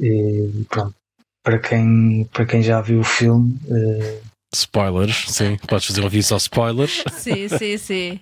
[0.00, 0.94] e, pronto,
[1.42, 4.22] para quem, para quem já viu o filme, uh,
[4.58, 5.56] Spoilers, sim.
[5.68, 7.04] Podes fazer um aviso aos spoilers.
[7.12, 8.20] Sim, sim, sim.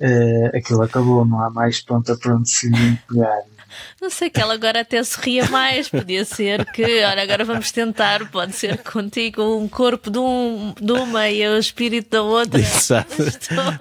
[0.00, 2.70] Uh, aquilo acabou, não há mais ponta para onde se
[3.08, 3.42] pegar.
[4.00, 5.88] Não sei que ela agora até sorria mais.
[5.88, 8.28] Podia ser que, olha, agora vamos tentar.
[8.30, 12.60] Pode ser contigo um corpo de, um, de uma e o espírito da outra.
[12.60, 13.16] Exato.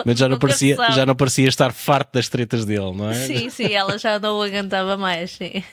[0.06, 3.16] Mas já não, parecia, já não parecia estar farto das tretas dele, não é?
[3.16, 5.32] Sim, sim, ela já não aguentava mais.
[5.32, 5.64] Sim.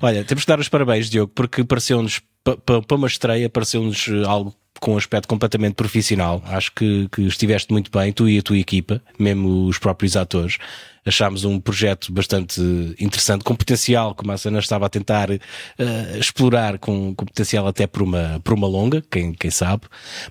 [0.00, 4.94] Olha, temos que dar os parabéns, Diogo, porque pareceu-nos, para uma estreia, pareceu-nos algo com
[4.94, 6.42] um aspecto completamente profissional.
[6.46, 10.56] Acho que, que estiveste muito bem, tu e a tua equipa, mesmo os próprios atores.
[11.04, 12.60] Achámos um projeto bastante
[12.98, 15.38] interessante, com potencial, como a Sana estava a tentar uh,
[16.18, 19.84] explorar, com, com, potencial até por uma, por uma longa, quem, quem sabe.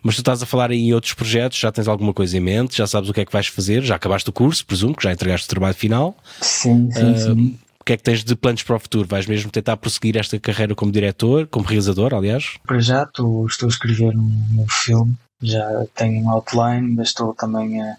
[0.03, 2.85] Mas tu estás a falar em outros projetos, já tens alguma coisa em mente, já
[2.85, 5.47] sabes o que é que vais fazer, já acabaste o curso, presumo que já entregaste
[5.47, 6.15] o trabalho final.
[6.41, 7.59] Sim, sim, uh, sim
[7.89, 9.07] que é que tens de planos para o futuro?
[9.07, 12.59] Vais mesmo tentar prosseguir esta carreira como diretor, como realizador, aliás?
[12.63, 17.33] Para já estou, estou a escrever um, um filme, já tenho um outline, mas estou
[17.33, 17.95] também a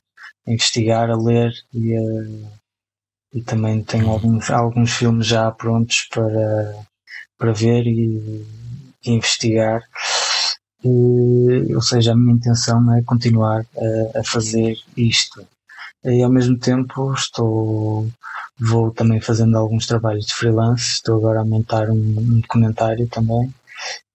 [0.46, 2.00] investigar, a ler e, a,
[3.34, 4.12] e também tenho uhum.
[4.12, 6.84] alguns, alguns filmes já prontos para,
[7.36, 8.46] para ver e,
[9.04, 9.82] e investigar.
[10.84, 13.66] E, ou seja, a minha intenção é continuar
[14.14, 15.44] a, a fazer isto.
[16.04, 18.08] E ao mesmo tempo estou
[18.58, 23.52] vou também fazendo alguns trabalhos de freelance, estou agora a montar um, um documentário também.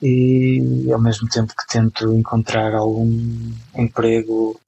[0.02, 4.60] E ao mesmo tempo que tento encontrar algum emprego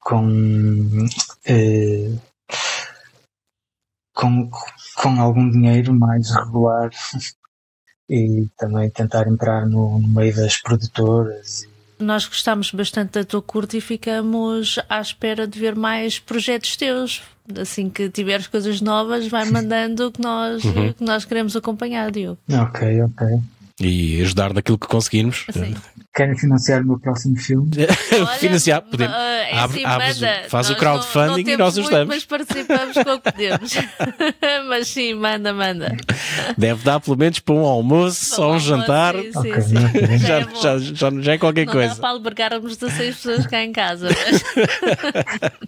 [0.00, 1.06] com,
[1.44, 2.12] eh,
[4.14, 4.50] com,
[4.96, 6.90] com algum dinheiro mais regular
[8.08, 11.66] e também tentar entrar no, no meio das produtoras
[12.02, 17.22] nós gostamos bastante da tua curta e ficamos à espera de ver mais projetos teus.
[17.60, 20.92] Assim que tiveres coisas novas, vai mandando que nós, uhum.
[20.92, 22.38] que nós queremos acompanhar, Diogo.
[22.48, 23.40] Ok, ok
[23.80, 25.46] e ajudar naquilo que conseguirmos.
[25.50, 25.74] Sim.
[26.14, 27.70] Querem financiar o meu próximo filme?
[28.38, 29.16] financiar, podemos.
[29.16, 32.14] Uh, abre, assim, faz o crowdfunding não, não e nós ajudamos.
[32.14, 33.72] Mas participamos com o que podemos.
[34.68, 35.96] mas sim, manda, manda.
[36.58, 39.14] Deve dar pelo menos para um almoço ou um jantar.
[39.14, 40.18] Sim, okay, sim, sim.
[40.18, 41.94] Já, é já, já, já, é qualquer não coisa.
[41.94, 44.08] Dá para albergarmos 16 pessoas cá em casa.
[44.08, 44.42] Mas...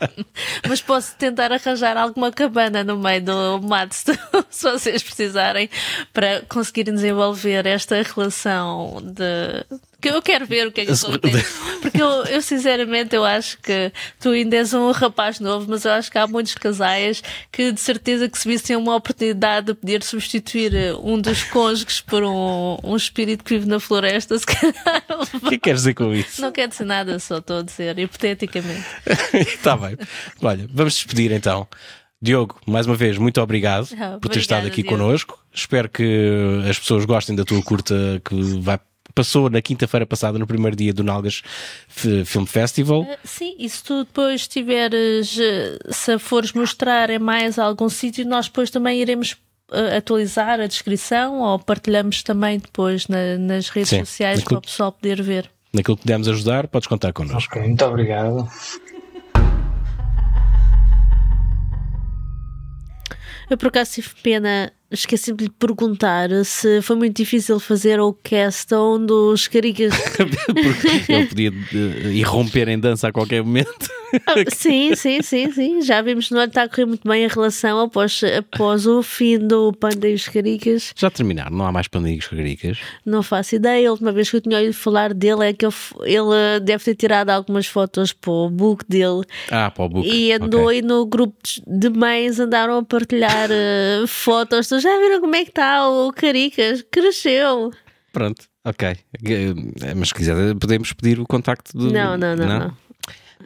[0.69, 5.71] mas posso tentar arranjar alguma cabana no meio do mato se vocês precisarem
[6.13, 9.65] para conseguirem desenvolver esta relação de
[10.05, 11.55] Que eu quero ver o que é que acontece.
[11.81, 13.91] Porque eu, eu, sinceramente, eu acho que
[14.21, 17.81] tu ainda és um rapaz novo, mas eu acho que há muitos casais que de
[17.81, 22.77] certeza que se vissem uma oportunidade de poder substituir eh, um dos cônjuges por um,
[22.85, 25.05] um espírito que vive na floresta, se calhar.
[25.43, 26.43] O que queres dizer com isso?
[26.43, 28.85] Não quero dizer nada, só estou a dizer, hipoteticamente.
[29.33, 29.97] Está bem.
[30.43, 31.67] Olha, vamos despedir então.
[32.21, 34.97] Diogo, mais uma vez, muito obrizado Ah, por ter obrigada, estado aqui Diogo.
[34.99, 35.39] connosco.
[35.53, 38.79] Espero que as pessoas gostem da tua curta que vai,
[39.15, 41.43] passou na quinta-feira passada, no primeiro dia do Nalgas
[41.89, 43.05] Film Festival.
[43.09, 48.27] Eh, Sim, e se tu depois tiveres, eh, se fores mostrar em mais algum sítio,
[48.27, 49.37] nós depois também iremos
[49.73, 54.67] eh, atualizar a descrição ou partilhamos também depois na- nas redes Sim, sociais naquilo- para
[54.67, 55.51] o pessoal poder ver.
[55.73, 57.53] Naquilo que pudermos ajudar, podes contar connosco.
[57.59, 58.49] Ok, muito obrigado.
[63.51, 68.13] Eu por acaso tive pena, esqueci-me de lhe perguntar se foi muito difícil fazer o
[68.13, 69.93] cast um dos caricas.
[70.17, 73.89] Porque ele podia eh, irromper em dança a qualquer momento.
[74.29, 75.83] Ah, sim, sim, sim, sim.
[75.83, 79.39] Já vimos no ano está a correr muito bem a relação após, após o fim
[79.39, 80.93] do Panda e os Caricas.
[80.97, 82.79] Já terminaram, não há mais pandinhos caricas.
[83.05, 83.89] Não faço ideia.
[83.89, 86.95] A última vez que eu tinha ouvido falar dele é que f- ele deve ter
[86.95, 90.09] tirado algumas fotos para o book dele Ah, para o book.
[90.09, 90.77] e andou Ok.
[90.77, 91.35] aí no grupo
[91.67, 94.69] de mães, andaram a partilhar eh, fotos.
[94.69, 96.85] Tu já viram como é que está o Caricas?
[96.91, 97.73] Cresceu.
[98.13, 98.89] Pronto, ok.
[98.89, 101.91] Eh, Mas se quiser, podemos pedir o contacto do.
[101.91, 102.77] Não, não, não, não.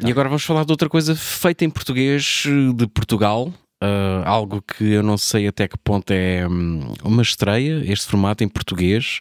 [0.01, 3.53] E agora vamos falar de outra coisa feita em português de Portugal.
[3.83, 8.43] Uh, algo que eu não sei até que ponto é hum, uma estreia, este formato
[8.43, 9.21] em português,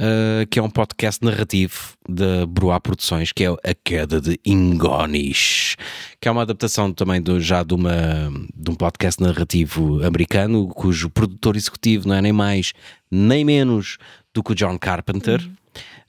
[0.00, 5.76] uh, que é um podcast narrativo da Bruá Produções, que é A Queda de Ingonis,
[6.20, 11.10] que é uma adaptação também do- já de, uma, de um podcast narrativo americano, cujo
[11.10, 12.72] produtor executivo não é nem mais
[13.10, 13.98] nem menos
[14.34, 15.40] do que o John Carpenter.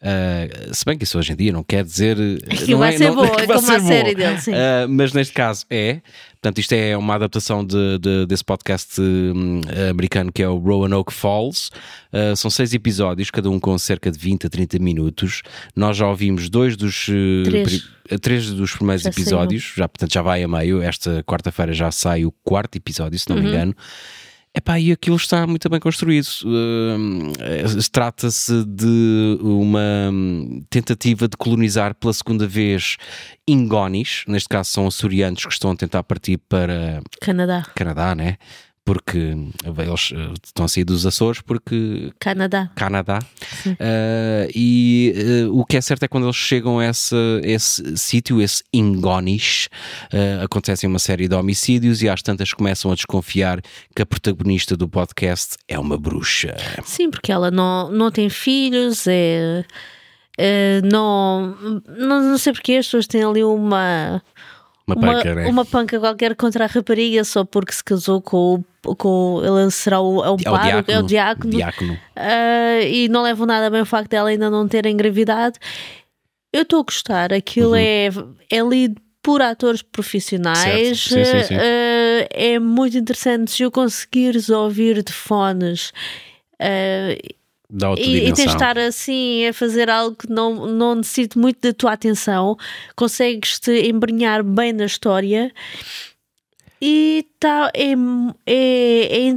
[0.01, 2.15] Uh, se bem que isso hoje em dia não quer dizer
[2.69, 4.27] não vai é- ser não- boa, é como a ser série boa.
[4.29, 4.51] dele, sim.
[4.53, 5.99] Uh, mas neste caso é.
[6.41, 9.59] Portanto, isto é uma adaptação de, de- desse podcast hum,
[9.89, 11.69] americano que é o Roanoke Falls.
[12.13, 15.41] Uh, são seis episódios, cada um com cerca de 20 a 30 minutos.
[15.75, 17.09] Nós já ouvimos dois dos.
[17.09, 17.73] uh, Três.
[18.09, 20.81] uh, três dos primeiros Já episódios, já, portanto já vai a meio.
[20.81, 23.43] Esta quarta-feira já sai o quarto episódio, se não Uhum.
[23.43, 23.75] me engano.
[24.55, 26.27] Epá, e aquilo está muito bem construído.
[27.39, 32.97] Eh, Trata-se de uma hum, tentativa de colonizar pela segunda vez
[33.47, 37.63] Ingonis, neste caso são açorianos que estão a tentar partir para Canadá.
[37.75, 38.37] Canadá, né?
[38.89, 42.71] Porque eles eh, estão a sair dos Açores porque Canadá.
[42.73, 43.19] Canadá.
[43.67, 45.13] Uh, e
[45.45, 48.63] uh, o que é certo é que quando eles chegam a esse, esse sítio, esse
[48.73, 49.69] Ingonis,
[50.11, 53.61] uh, acontecem uma série de homicídios e às tantas começam a desconfiar
[53.95, 56.57] que a protagonista do podcast é uma bruxa.
[56.83, 59.65] Sim, porque ela não, não tem filhos, é.
[60.35, 61.55] é, não,
[61.87, 64.19] não, não sei porque as pessoas têm ali uma.
[64.95, 65.47] Uma Uma, panca, né?
[65.47, 68.95] uma panca qualquer contra a rapariga só porque se casou com o.
[68.95, 70.83] Com, ele será o, é um É o diácono.
[70.87, 71.51] é o diácono.
[71.51, 71.99] Diácono.
[72.15, 75.57] Ah, e não levam nada bem o facto dela ainda não ter engravidado.
[76.53, 77.75] Eu estou a gostar, aquilo Uhum.
[77.75, 78.09] é,
[78.49, 80.99] é lido por atores profissionais.
[81.01, 81.55] Sim, sim, sim.
[81.55, 85.91] ah, é muito interessante se eu conseguires ouvir de fones.
[86.59, 87.15] ah,
[87.71, 91.37] Dá outra e, e tens de estar assim a fazer algo que não, não necessite
[91.37, 92.57] muito da tua atenção,
[92.95, 95.53] consegues-te embrenhar bem na história
[96.81, 97.91] e tá, é,
[98.45, 99.35] é, é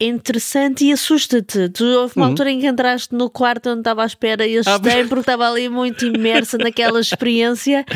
[0.00, 1.68] é interessante e assusta-te.
[1.68, 2.30] Tu houve uma Uhum.
[2.32, 5.68] altura em que entraste no quarto onde estava à espera e assustei porque estava ali
[5.68, 7.86] muito imersa naquela experiência.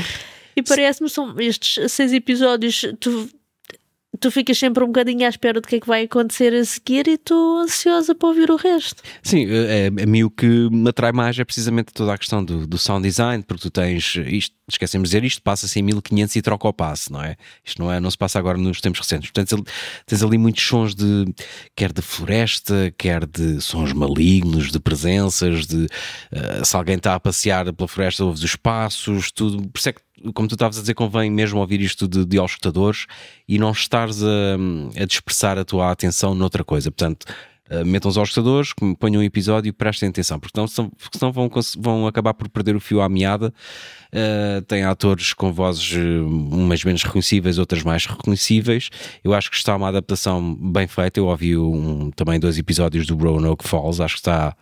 [0.54, 2.84] E parece-me são estes seis episódios.
[3.00, 3.28] Tu,
[4.20, 7.06] tu ficas sempre um bocadinho à espera do que é que vai acontecer a seguir
[7.08, 9.02] e estou ansiosa para ouvir o resto.
[9.22, 12.66] Sim, é, a mim o que me atrai mais é precisamente toda a questão do,
[12.66, 16.42] do sound design, porque tu tens isto, esquecemos de dizer isto, passa-se em 1500 e
[16.42, 17.36] troca o passe, não é?
[17.64, 19.30] Isto não, é, não se passa agora nos tempos recentes.
[19.30, 19.64] Portanto,
[20.06, 21.24] tens ali- muitos sons de
[21.74, 25.86] quer de floresta, quer de sons malignos, de presenças, de
[26.32, 29.66] eh, se alguém está a passear pela floresta, ouves os passos, tudo.
[29.68, 30.00] Por isso é que,
[30.34, 33.06] como tu estavas a dizer, convém mesmo ouvir isto de, de aos escutadores
[33.48, 36.90] e não estares a, a dispersar a tua atenção noutra coisa.
[36.90, 37.26] Portanto,
[37.68, 38.32] Uh, metam os aos
[39.00, 42.76] ponham um episódio e prestem atenção, porque senão, porque senão vão, vão acabar por perder
[42.76, 43.52] o fio à meada.
[44.12, 48.88] Uh, tem atores com vozes uh, umas menos reconhecíveis, outras mais reconhecíveis.
[49.24, 51.18] Eu acho que está uma adaptação bem feita.
[51.18, 54.56] Eu ouvi um- também dois episódios do Roanoke Falls, acho que está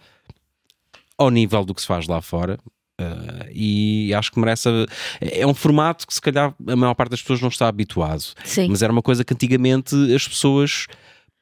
[1.18, 2.58] ao nível do que se faz lá fora.
[3.00, 4.68] Uh, e acho que merece.
[4.68, 4.86] a-
[5.20, 8.22] É um formato que, se calhar, a maior parte das pessoas não está habituado.
[8.44, 8.68] Sim.
[8.68, 10.86] Mas era uma coisa que antigamente as pessoas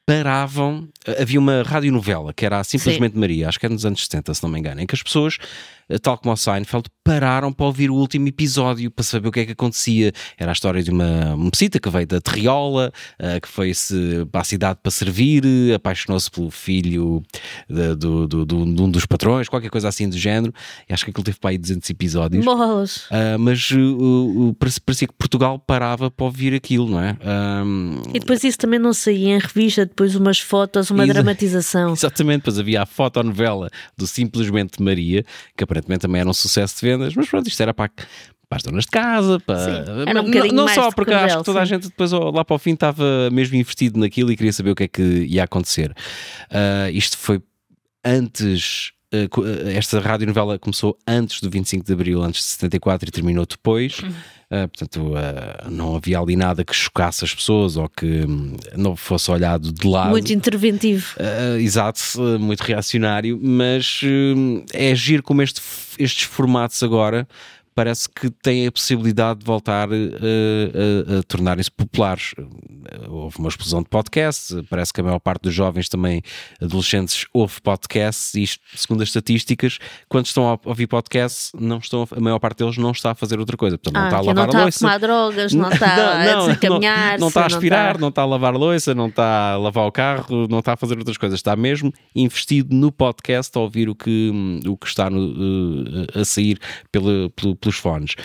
[0.05, 0.87] paravam.
[1.19, 4.49] Havia uma radionovela que era Simplesmente Maria, acho que era nos anos 70, se não
[4.49, 5.37] me engano, em que as pessoas
[6.01, 9.45] tal como o Seinfeld, pararam para ouvir o último episódio para saber o que é
[9.45, 10.11] que acontecia.
[10.37, 14.43] Era a história de uma mocita que veio da Terriola, uh, que foi-se para a
[14.43, 15.43] cidade para servir,
[15.75, 17.21] apaixonou-se pelo filho
[17.69, 20.53] de, do, do, do, de um dos patrões, qualquer coisa assim do género.
[20.89, 22.45] E acho que aquilo teve para aí 200 episódios.
[22.45, 22.97] Bolas.
[23.07, 27.17] Uh, mas uh, parecia que Portugal parava para ouvir aquilo, não é?
[27.65, 28.01] Um...
[28.13, 31.91] E depois isso também não saía em revista, depois umas fotos, uma Exa dramatização.
[31.93, 35.25] Exatamente, depois havia a fotonovela do Simplesmente Maria,
[35.57, 37.91] que aparentemente também era um sucesso de vendas, mas pronto, isto era para,
[38.49, 39.85] para as donas de casa, para...
[40.13, 41.63] Um não, não só porque acho que toda sim.
[41.63, 44.75] a gente depois lá para o fim estava mesmo investido naquilo e queria saber o
[44.75, 45.91] que é que ia acontecer.
[46.49, 47.41] Uh, isto foi
[48.03, 48.93] antes
[49.75, 54.01] esta radionovela começou antes do 25 de Abril, antes de 74 e terminou depois.
[54.53, 58.95] Uh, portanto, uh, não havia ali nada que chocasse as pessoas ou que um, não
[58.95, 60.11] fosse olhado de lado.
[60.11, 61.15] Muito interventivo.
[61.17, 61.99] Uh, exato,
[62.39, 65.59] muito reacionário, mas hum, é agir como este,
[65.97, 67.27] estes formatos agora
[67.73, 72.33] parece que têm a possibilidade de voltar uh, a, a tornarem-se populares.
[73.09, 76.21] Houve uma explosão de podcasts, parece que a maior parte dos jovens também,
[76.61, 82.07] adolescentes, ouve podcasts e isto, segundo as estatísticas, quando estão a ouvir podcasts, não estão,
[82.11, 83.77] a maior parte deles não está a fazer outra coisa.
[83.77, 84.77] Portanto, não ah, está a lavar não está a louça.
[84.77, 88.21] a tomar drogas, não está não, a desencaminhar não, não está a aspirar, não está...
[88.21, 91.17] a lavar a louça, não está a lavar o carro, não está a fazer outras
[91.17, 91.39] coisas.
[91.39, 94.31] Está mesmo investido no podcast a ouvir o que,
[94.65, 96.59] o que está no, uh, a sair
[96.91, 98.15] pelo, pelo pelos fones.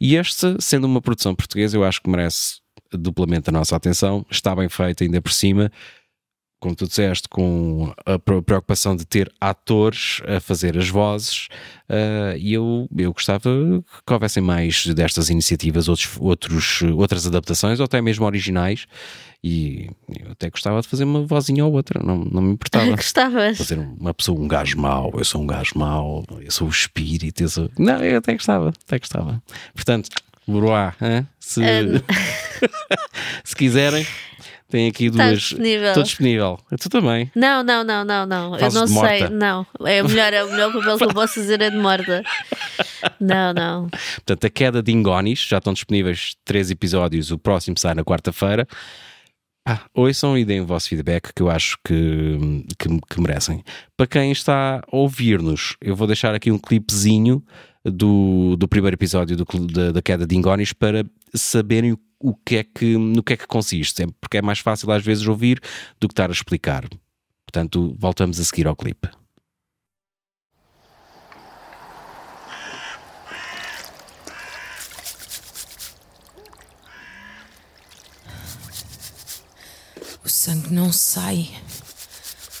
[0.00, 2.56] E este, sendo uma produção portuguesa, eu acho que merece
[2.92, 4.24] duplamente a nossa atenção.
[4.30, 5.70] Está bem feito, ainda por cima.
[6.60, 11.48] Como tu disseste, com a preocupação de ter atores a fazer as vozes,
[11.88, 13.48] uh, e eu, eu gostava
[14.04, 18.86] que houvessem mais destas iniciativas, outros, outros, outras adaptações, ou até mesmo originais,
[19.42, 19.88] e
[20.20, 22.90] eu até gostava de fazer uma vozinha ou outra, não, não me importava.
[22.96, 23.56] Gostavas.
[23.56, 27.40] Fazer uma pessoa, um gajo mau, eu sou um gajo mau, eu sou o espírito,
[27.40, 27.70] eu sou...
[27.78, 29.40] Não, eu até gostava, até gostava.
[29.74, 30.10] Portanto,
[30.48, 30.94] Buruá,
[31.38, 31.64] se, um...
[33.44, 34.06] se quiserem,
[34.68, 35.38] tem aqui duas.
[35.38, 35.88] disponível.
[35.88, 36.58] Estou disponível.
[36.78, 37.30] Tu também.
[37.34, 38.58] Não, não, não, não, não.
[38.58, 39.28] Fazes eu não sei.
[39.30, 39.66] Não.
[39.86, 42.22] É o melhor, é o melhor papel que eu posso fazer é de morta.
[43.18, 43.88] Não, não.
[43.88, 48.66] Portanto, a queda de Ingonis, já estão disponíveis três episódios, o próximo sai na quarta-feira.
[49.66, 53.62] Ah, ouçam e deem o vosso feedback que eu acho que, que, que merecem.
[53.96, 57.42] Para quem está a ouvir-nos, eu vou deixar aqui um clipezinho
[57.84, 61.04] do, do primeiro episódio do, da, da queda de Ingonis para
[61.34, 64.90] saberem o, o que é que, no que é que consiste, porque é mais fácil
[64.90, 65.60] às vezes ouvir
[66.00, 66.88] do que estar a explicar.
[67.46, 69.08] Portanto, voltamos a seguir ao clipe.
[80.24, 81.50] O sangue não sai.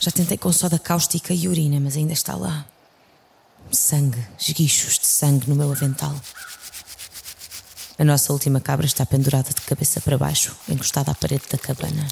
[0.00, 2.64] Já tentei com soda cáustica e urina, mas ainda está lá.
[3.70, 6.14] Sangue, esguichos de sangue no meu avental.
[7.98, 12.06] A nossa última cabra está pendurada de cabeça para baixo, encostada à parede da cabana.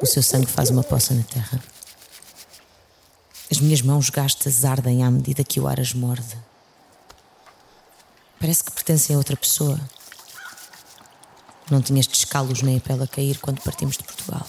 [0.00, 1.60] O seu sangue faz uma poça na terra.
[3.50, 6.38] As minhas mãos gastas ardem à medida que o ar as morde.
[8.38, 9.80] Parece que pertencem a outra pessoa.
[11.68, 14.46] Não tinha estes calos nem a pele a cair quando partimos de Portugal.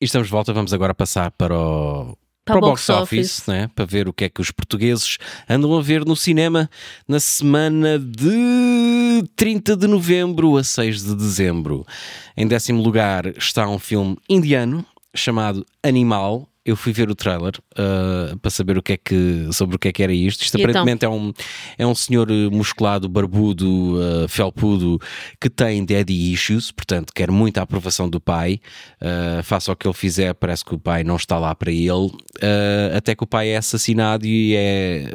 [0.00, 3.46] E estamos de volta, vamos agora passar para o, Para o box office.
[3.46, 3.70] né?
[3.72, 5.16] para ver o que é que os portugueses
[5.48, 6.68] andam a ver no cinema
[7.06, 11.86] na semana de 30 de novembro a 6 de dezembro.
[12.36, 16.48] Em décimo lugar está um filme indiano chamado Animal.
[16.64, 19.88] Eu fui ver o trailer uh, para saber o que é que, sobre o que
[19.88, 20.42] é que era isto.
[20.42, 20.70] Isto E então?
[20.70, 21.32] aparentemente é, um,
[21.76, 25.00] é um senhor musculado, barbudo, uh, felpudo,
[25.40, 28.60] que tem daddy issues, portanto quer muita aprovação do pai.
[29.00, 31.90] Uh, faça o que ele fizer, parece que o pai não está lá para ele.
[31.90, 35.14] Uh, até que o pai é assassinado e é.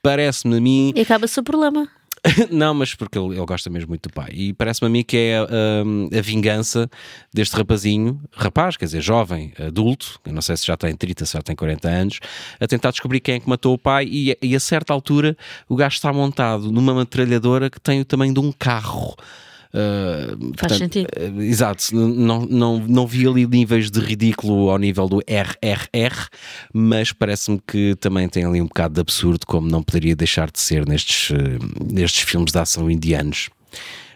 [0.00, 0.92] Parece-me a mim.
[0.94, 1.88] E acaba-se o problema.
[2.50, 4.30] Não, mas porque ele, ele gosta mesmo muito do pai.
[4.32, 5.46] E parece-me a mim que é
[5.84, 6.90] hum, a vingança
[7.32, 11.42] deste rapazinho, rapaz, quer dizer, jovem, adulto, não sei se já tem 30, se já
[11.42, 12.20] tem 40 anos,
[12.60, 14.06] a tentar descobrir quem é que matou o pai.
[14.10, 15.36] E, e a certa altura
[15.68, 19.16] o gajo está montado numa metralhadora que tem o tamanho de um carro.
[19.74, 21.08] Uh, Faz sentido.
[21.16, 26.28] uh, exato, não, não, não vi ali níveis de ridículo ao nível do RRR,
[26.72, 30.58] mas parece-me que também tem ali um bocado de absurdo, como não poderia deixar de
[30.58, 31.34] ser nestes, uh,
[31.92, 33.50] nestes filmes de ação indianos.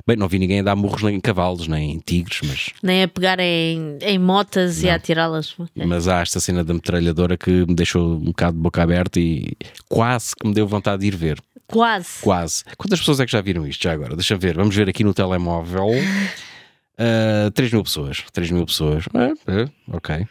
[0.05, 3.05] Bem, não vi ninguém a dar murros nem em cavalos, nem em tigres, mas, Nem
[3.05, 5.55] a pegar em, em motas e a atirá-las.
[5.77, 9.53] mas há esta cena da metralhadora que me deixou um bocado de boca aberta e
[9.89, 11.39] quase que me deu vontade de ir ver.
[11.73, 12.21] Quase.
[12.21, 12.65] Quase.
[12.77, 14.15] Quantas pessoas é que já viram isto já agora?
[14.15, 15.89] Deixa ver, vamos ver aqui no telemóvel.
[15.89, 18.23] Uh, 3 mil pessoas.
[18.31, 19.05] 3 mil pessoas.
[19.15, 20.27] É, é, ok.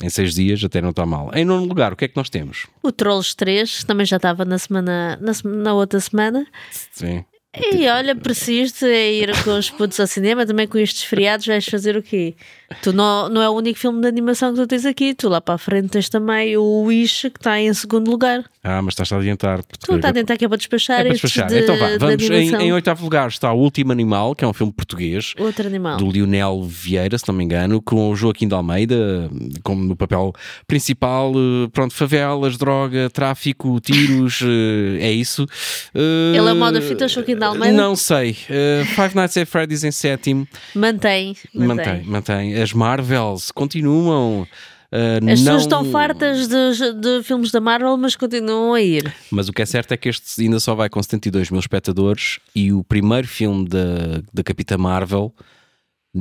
[0.00, 1.30] Em seis dias até não está mal.
[1.34, 2.68] Em nono lugar, o que é que nós temos?
[2.80, 6.46] O Trolls 3 também já estava na semana na, na outra semana.
[6.92, 7.24] Sim.
[7.72, 11.64] E olha, persiste a ir com os putos ao cinema, também com estes feriados vais
[11.64, 12.36] fazer o quê?
[12.82, 15.40] Tu não, não é o único filme de animação que tu tens aqui, tu lá
[15.40, 18.44] para a frente tens também o Wish que está em segundo lugar.
[18.62, 19.62] Ah, mas estás a adiantar.
[19.64, 21.46] Tu está a tentar que é para despachar É para despachar.
[21.48, 22.28] de, então vá, vamos.
[22.28, 25.32] Em, em oitavo lugar está O Último Animal, que é um filme português.
[25.38, 25.96] Outro animal.
[25.96, 29.30] do Lionel Vieira, se não me engano, com o Joaquim de Almeida
[29.62, 30.34] como no papel
[30.66, 31.32] principal.
[31.34, 35.46] eh, Pronto, favelas, droga, tráfico, tiros, eh, é isso.
[35.94, 37.74] Eh, Ele é o modo fita Joaquim de Almeida?
[37.74, 38.34] Não sei.
[38.34, 40.46] Five Nights at Freddy's em sétimo.
[40.74, 41.34] Mantém.
[41.54, 42.57] Mantém, mantém.
[42.62, 44.46] As Marvels continuam.
[44.90, 45.28] eh, As não...
[45.36, 49.12] pessoas estão fartas de, de filmes da Marvel, mas continuam a ir.
[49.30, 52.38] Mas o que é certo é que este ainda só vai com 72 mil espectadores
[52.54, 55.32] e o primeiro filme da, da Capitã Marvel,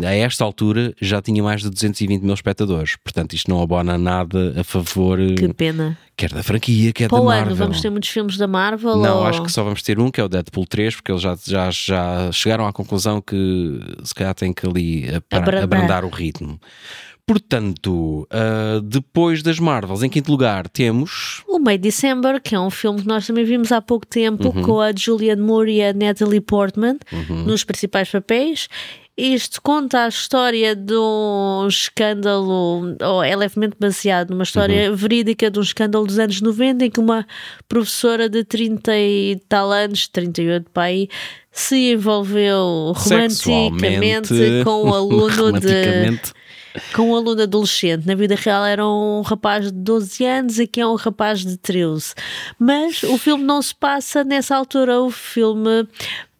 [0.04, 2.96] a esta altura, já tinha mais de 220 mil espectadores.
[3.04, 5.98] Portanto, isto não abona nada a favor, eh, Que pena.
[6.16, 7.46] quer da franquia, quer Para da Marvel.
[7.48, 8.98] ano vamos ter muitos filmes da Marvel?
[8.98, 9.26] Não, ou...
[9.26, 11.72] acho que só vamos ter um, que é o Deadpool 3, porque eles já, já,
[11.72, 15.64] já chegaram à conclusão que se calhar tem que ali Abrandar.
[15.64, 16.60] abrandar o ritmo.
[17.26, 22.70] Portanto, ah, depois das Marvels, em quinto lugar, temos O May December, que é um
[22.70, 24.62] filme que nós também vimos há pouco tempo Uhum.
[24.64, 26.98] com a Julianne Moore e a Natalie Portman
[27.46, 28.68] nos principais papéis.
[29.18, 34.96] Isto conta a história de um escândalo, ou é levemente baseado numa história Uhum.
[34.96, 37.26] verídica de um escândalo dos anos 90 em que uma
[37.68, 41.08] professora de 30 e tal anos, 38 pai,
[41.52, 44.30] se envolveu romanticamente
[44.64, 46.20] com um aluno de
[46.94, 48.06] com um aluno adolescente.
[48.06, 52.14] Na vida real era um rapaz de 12 anos, aqui é um rapaz de 13.
[52.60, 55.88] Mas o filme não se passa nessa altura, o filme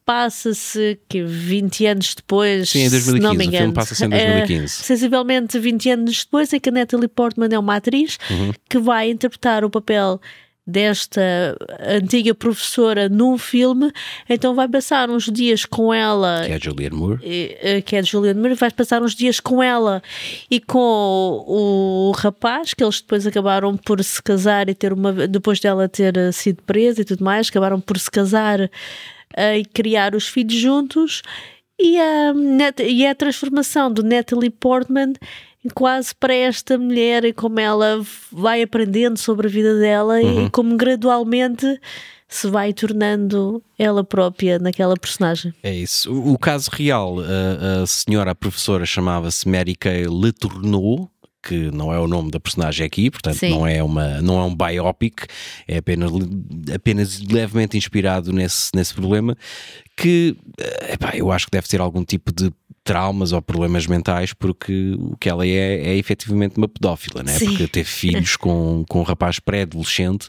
[0.08, 3.58] passa-se que 20 anos depois, Sim, em se não 2015, me o engano.
[3.66, 4.74] filme passa-se em É, 2015.
[4.84, 8.54] sensivelmente 20 anos depois é que a Natalie Portman é uma atriz Uhum.
[8.70, 10.20] que vai interpretar o papel
[10.70, 11.22] desta
[11.80, 13.90] antiga professora num filme,
[14.30, 17.20] então vai passar uns dias com ela que é a Julianne Moore.
[17.24, 20.02] eh, que é de Juliana Moura, vais passar uns dias com ela
[20.52, 20.78] e com
[21.48, 25.14] o, o rapaz, que eles depois acabaram por se casar e ter uma.
[25.14, 28.70] Depois dela ter eh, sido presa e tudo mais, acabaram por se casar eh,
[29.36, 31.22] e criar os filhos juntos.
[31.80, 32.34] E a,
[32.84, 35.14] e a transformação do Natalie Portman
[35.74, 38.02] quase para esta mulher e como ela
[38.32, 41.80] vai aprendendo sobre a vida dela e como gradualmente
[42.28, 45.54] se vai tornando ela própria naquela personagem.
[45.64, 46.12] É isso.
[46.12, 51.10] O, o caso real, a, a senhora a professora chamava-se Mary Kay Letourneau,
[51.48, 53.52] que não é o nome da personagem aqui, portanto Sim.
[53.52, 55.26] não é, uma, não é um biopic,
[55.68, 56.12] é apenas,
[56.74, 59.36] apenas levemente inspirado nesse, nesse problema,
[59.96, 62.52] que eh, epá, eu acho que deve ter algum tipo de
[62.84, 67.34] traumas ou problemas mentais, porque o que ela é é efetivamente uma pedófila, né?
[67.34, 67.48] Sim.
[67.48, 70.28] porque teve filhos com, com um rapaz pré-adolescente.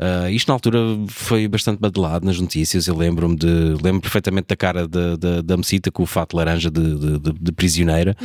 [0.00, 0.78] Uh, isto na altura
[1.08, 2.86] foi bastante badelado nas notícias.
[2.86, 3.46] Eu lembro-me de
[3.82, 7.52] lembro perfeitamente da cara da, da, da mecita com o fato laranja de, de, de-
[7.52, 8.16] prisioneira.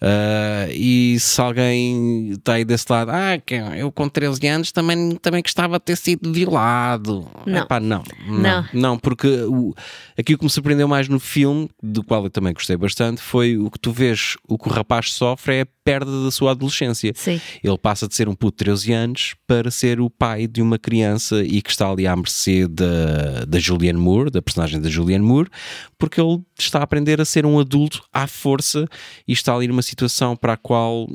[0.00, 3.38] Uh, e se alguém está aí desse lado, ah,
[3.76, 7.26] eu com 13 anos também, também gostava de ter sido violado.
[7.46, 7.58] Não.
[7.62, 8.64] Epá, não, não, Não.
[8.72, 9.74] não, porque o,
[10.18, 13.56] aqui o que me surpreendeu mais no filme, do qual eu também gostei bastante, foi
[13.56, 17.12] o que tu vês, o que o rapaz sofre é perda da sua adolescência.
[17.14, 17.40] Sim.
[17.62, 20.78] Ele passa de ser um puto de 13 anos para ser o pai de uma
[20.78, 25.24] criança e que está ali à mercê da, da Julianne Moore, da personagem da Julianne
[25.24, 25.48] Moore,
[25.98, 28.86] porque ele está a aprender a ser um adulto à força
[29.26, 31.08] e está ali numa situação para a qual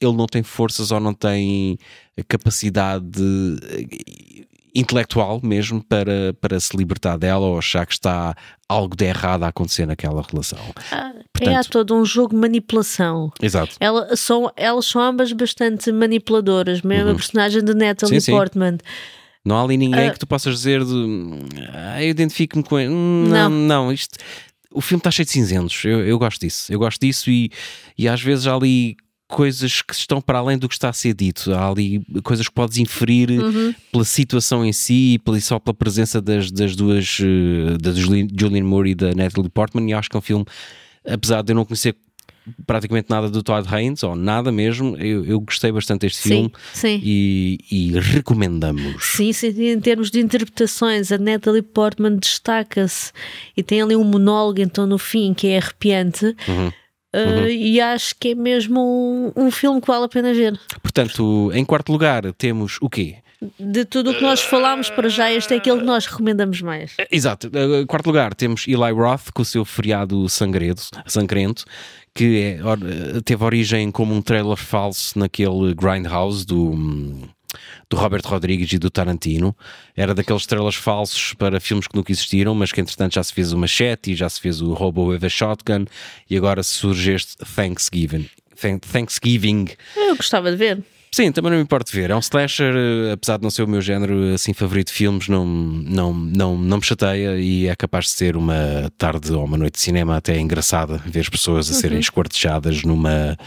[0.00, 1.78] ele não tem forças ou não tem
[2.18, 3.22] a capacidade
[4.74, 8.34] intelectual mesmo para, para se libertar dela ou achar que está
[8.68, 10.58] algo de errado a acontecer naquela relação.
[10.90, 13.30] Ah, é Portanto- há todo um jogo de manipulação.
[13.40, 13.76] Exato.
[13.78, 18.20] Ela, são, elas são ambas bastante manipuladoras, mesmo a personagem de Natalie Uhum.
[18.20, 18.32] Sim, sim.
[18.32, 18.78] Portman.
[19.44, 20.10] Não há ali ninguém Ah.
[20.12, 20.94] que tu possas dizer de
[21.72, 22.90] ah, eu identifico-me com ele.
[22.90, 23.84] Hum, Não, Não.
[23.84, 24.18] não, isto.
[24.72, 25.84] O filme está cheio de cinzentos.
[25.84, 26.72] Eu, eu gosto disso.
[26.72, 27.50] Eu gosto disso e,
[27.96, 28.96] e às vezes há ali
[29.28, 31.52] coisas que estão para além do que está a ser dito.
[31.54, 33.74] Há ali coisas que podes inferir Uhum.
[33.90, 38.66] pela situação em si e só pela presença das, das duas, eh, da Julianne Julianne
[38.66, 39.88] Moore e da Natalie Portman.
[39.88, 40.44] E acho que é um filme,
[41.06, 41.96] apesar de eu não conhecer
[42.66, 46.52] praticamente nada do Todd Haynes, ou nada mesmo, eu, eu gostei bastante deste Sim, filme
[46.74, 47.00] sim.
[47.02, 49.02] e, e recomendamos.
[49.02, 53.12] Sim, sim, em termos de interpretações, a Natalie Portman destaca-se
[53.56, 56.36] e tem ali um monólogo, então, no fim, que é arrepiante.
[56.46, 56.70] Uhum.
[57.14, 60.58] Uh, E acho que é mesmo um, um filme que vale a pena ver.
[60.82, 63.18] Portanto, em quarto lugar temos o quê?
[63.58, 66.94] de tudo o que nós falámos para já, este é aquele que nós recomendamos mais.
[67.10, 67.48] Exato.
[67.48, 71.64] Uh, quarto lugar, temos Eli Roth com o seu feriado sangredo, sangrento,
[72.14, 76.74] que é, teve origem como um trailer falso naquele Grindhouse do.
[77.88, 79.56] Do Robert Rodrigues e do Tarantino.
[79.96, 83.52] Era daqueles trailers falsos para filmes que nunca existiram, mas que entretanto já se fez
[83.52, 85.86] o Machete, já se fez o Robo with a Shotgun
[86.28, 88.28] e agora surge este Thanksgiving.
[88.92, 89.68] Thanksgiving.
[89.96, 90.84] Eu gostava de ver.
[91.14, 92.10] Sim, também não me importa ver.
[92.10, 95.28] É um slasher, eh, apesar de não ser o meu género assim favorito de filmes,
[95.28, 99.56] não, não, não, não me chateia e é capaz de ser uma tarde ou uma
[99.56, 102.00] noite de cinema até engraçada ver as pessoas a serem uhum.
[102.00, 103.38] esquartejadas numa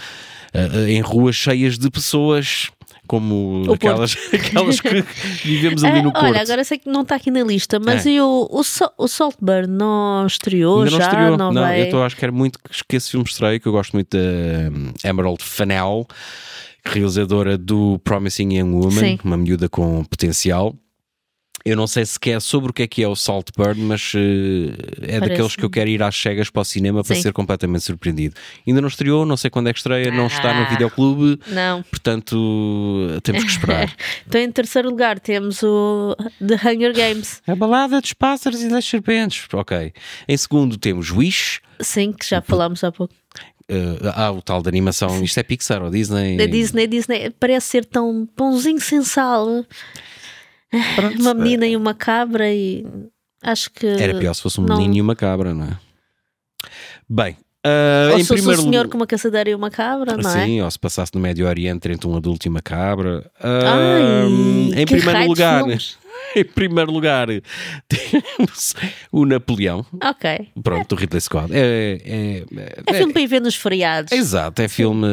[0.55, 2.69] uh, em ruas cheias de pessoas
[3.07, 5.03] como o aquelas, aquelas que
[5.43, 6.25] vivemos ali no Porto.
[6.25, 8.21] Olha, agora sei que não está aqui na lista, mas é.
[8.21, 8.61] o, o,
[8.97, 10.97] o Saltburn não estreou Ainda já?
[10.97, 13.71] Não estreou, não, não eu acho que quero muito que esse filme estreie, que eu
[13.71, 16.05] gosto muito da um, Emerald Fennell,
[16.85, 19.19] realizadora do Promising Young Woman, Sim.
[19.23, 20.75] uma miúda com potencial.
[21.67, 24.19] Eu não sei sequer sobre o que é que é o Saltburn, mas uh,
[25.01, 25.19] é Parece.
[25.19, 27.21] daqueles que eu quero ir às cegas para o cinema para Sim.
[27.21, 28.35] ser completamente surpreendido.
[28.65, 31.37] Ainda não estreou, não sei quando é que estreia, ah, não está no ah, videoclube,
[31.47, 31.83] não.
[31.83, 33.93] portanto temos que esperar.
[34.25, 37.41] então, em terceiro lugar, temos o The Hunger Games.
[37.45, 39.45] A balada dos pássaros e das serpentes.
[39.51, 39.91] Ok.
[40.25, 41.59] Em segundo, temos Wish.
[41.81, 43.13] Sim, que já falámos há pouco.
[43.69, 46.37] Uh, ah, o tal da animação, isto é Pixar ou Disney?
[46.37, 49.65] Da Disney, Disney parece ser tão pãozinho sem sal.
[50.95, 51.69] Pronto, uma menina é.
[51.69, 52.85] e uma cabra e
[53.41, 53.85] acho que.
[53.85, 54.77] Era pior se fosse um não...
[54.77, 55.77] menino e uma cabra, não é?
[57.09, 57.37] Bem,
[57.67, 58.61] Uh, ou em se primeiro...
[58.61, 60.45] um senhor com uma caçadeira e uma cabra, não Sim, é?
[60.45, 63.29] Sim, ou se passasse no Médio Oriente entre um adulto e uma cabra.
[63.39, 65.63] Uh, Ai, em primeiro lugar,
[66.35, 67.27] em primeiro lugar,
[67.87, 68.75] temos
[69.11, 69.85] o Napoleão.
[70.03, 70.49] Ok.
[70.61, 71.53] Pronto, o Ridley Scott.
[71.53, 74.11] É, é, é, é filme para ir ver nos feriados.
[74.11, 75.07] Exato, é filme.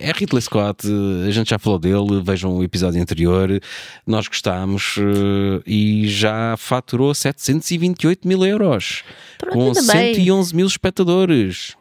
[0.00, 0.86] É Ridley Scott,
[1.26, 3.60] a gente já falou dele, vejam o episódio anterior.
[4.06, 9.04] Nós gostámos eh, e já faturou 728 mil euros.
[9.38, 10.56] Pronto, com 111 bem.
[10.56, 11.76] mil espectadores.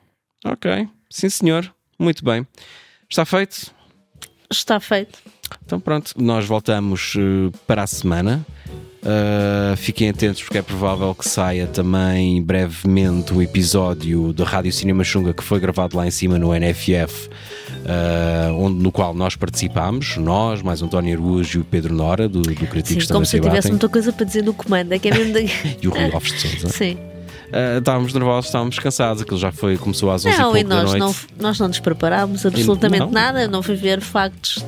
[0.45, 2.45] Ok, sim senhor, muito bem.
[3.09, 3.71] Está feito?
[4.49, 5.19] Está feito.
[5.65, 8.45] Então pronto, nós voltamos uh, para a semana.
[8.97, 15.03] Uh, fiquem atentos porque é provável que saia também brevemente o episódio da Rádio Cinema
[15.03, 17.31] Xunga que foi gravado lá em cima no NFF, uh,
[17.85, 22.41] eh, onde, no qual nós participámos, nós, mais António Araújo e o Pedro Nora, do,
[22.41, 25.07] do Criticos Sim, como se eu tivesse muita coisa para dizer no comando, é que
[25.07, 25.37] é mesmo
[25.81, 26.69] E o Rui Alves de Souza.
[26.69, 26.95] Sim.
[26.95, 30.93] Uh, estávamos nervosos, estávamos cansados, aquilo já foi, começou às 11 não, e, e nós
[30.95, 33.11] Não, nós não nos preparámos absolutamente não.
[33.11, 34.65] nada, não fui ver factos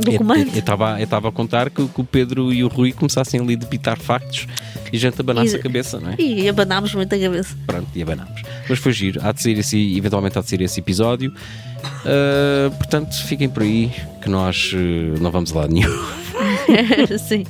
[0.00, 0.50] do comando.
[0.54, 3.98] Eu estava a contar que, que, o Pedro e o Rui começassem ali a debitar
[3.98, 4.46] factos
[4.92, 6.16] e a gente abanasse a cabeça, não é?
[6.18, 7.56] E abanámos muito a cabeça.
[7.66, 8.42] Pronto, e abanámos.
[8.68, 11.32] Mas foi giro, há de ser esse, eventualmente há de ser esse episódio.
[11.32, 13.90] Uh, portanto, fiquem por aí
[14.20, 15.90] que nós uh, não vamos lá nenhum.
[17.18, 17.44] sim.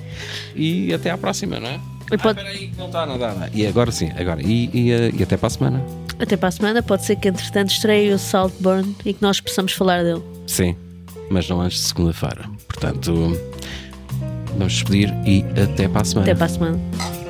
[0.54, 1.80] E até à próxima, não é?
[2.10, 2.40] E pode...
[2.40, 3.50] Ah, aí, não está nada.
[3.54, 4.42] E agora sim, agora.
[4.42, 5.84] E, e, uh, e até para a semana.
[6.18, 9.72] Até para a semana, pode ser que entretanto estreie o Saltburn e que nós possamos
[9.72, 10.22] falar dele.
[10.46, 10.76] Sim,
[11.32, 12.44] mas não antes de segunda-feira.
[12.68, 13.36] Portanto,
[14.56, 16.30] vamos despedir e até para a semana.
[16.30, 17.21] Até para a semana.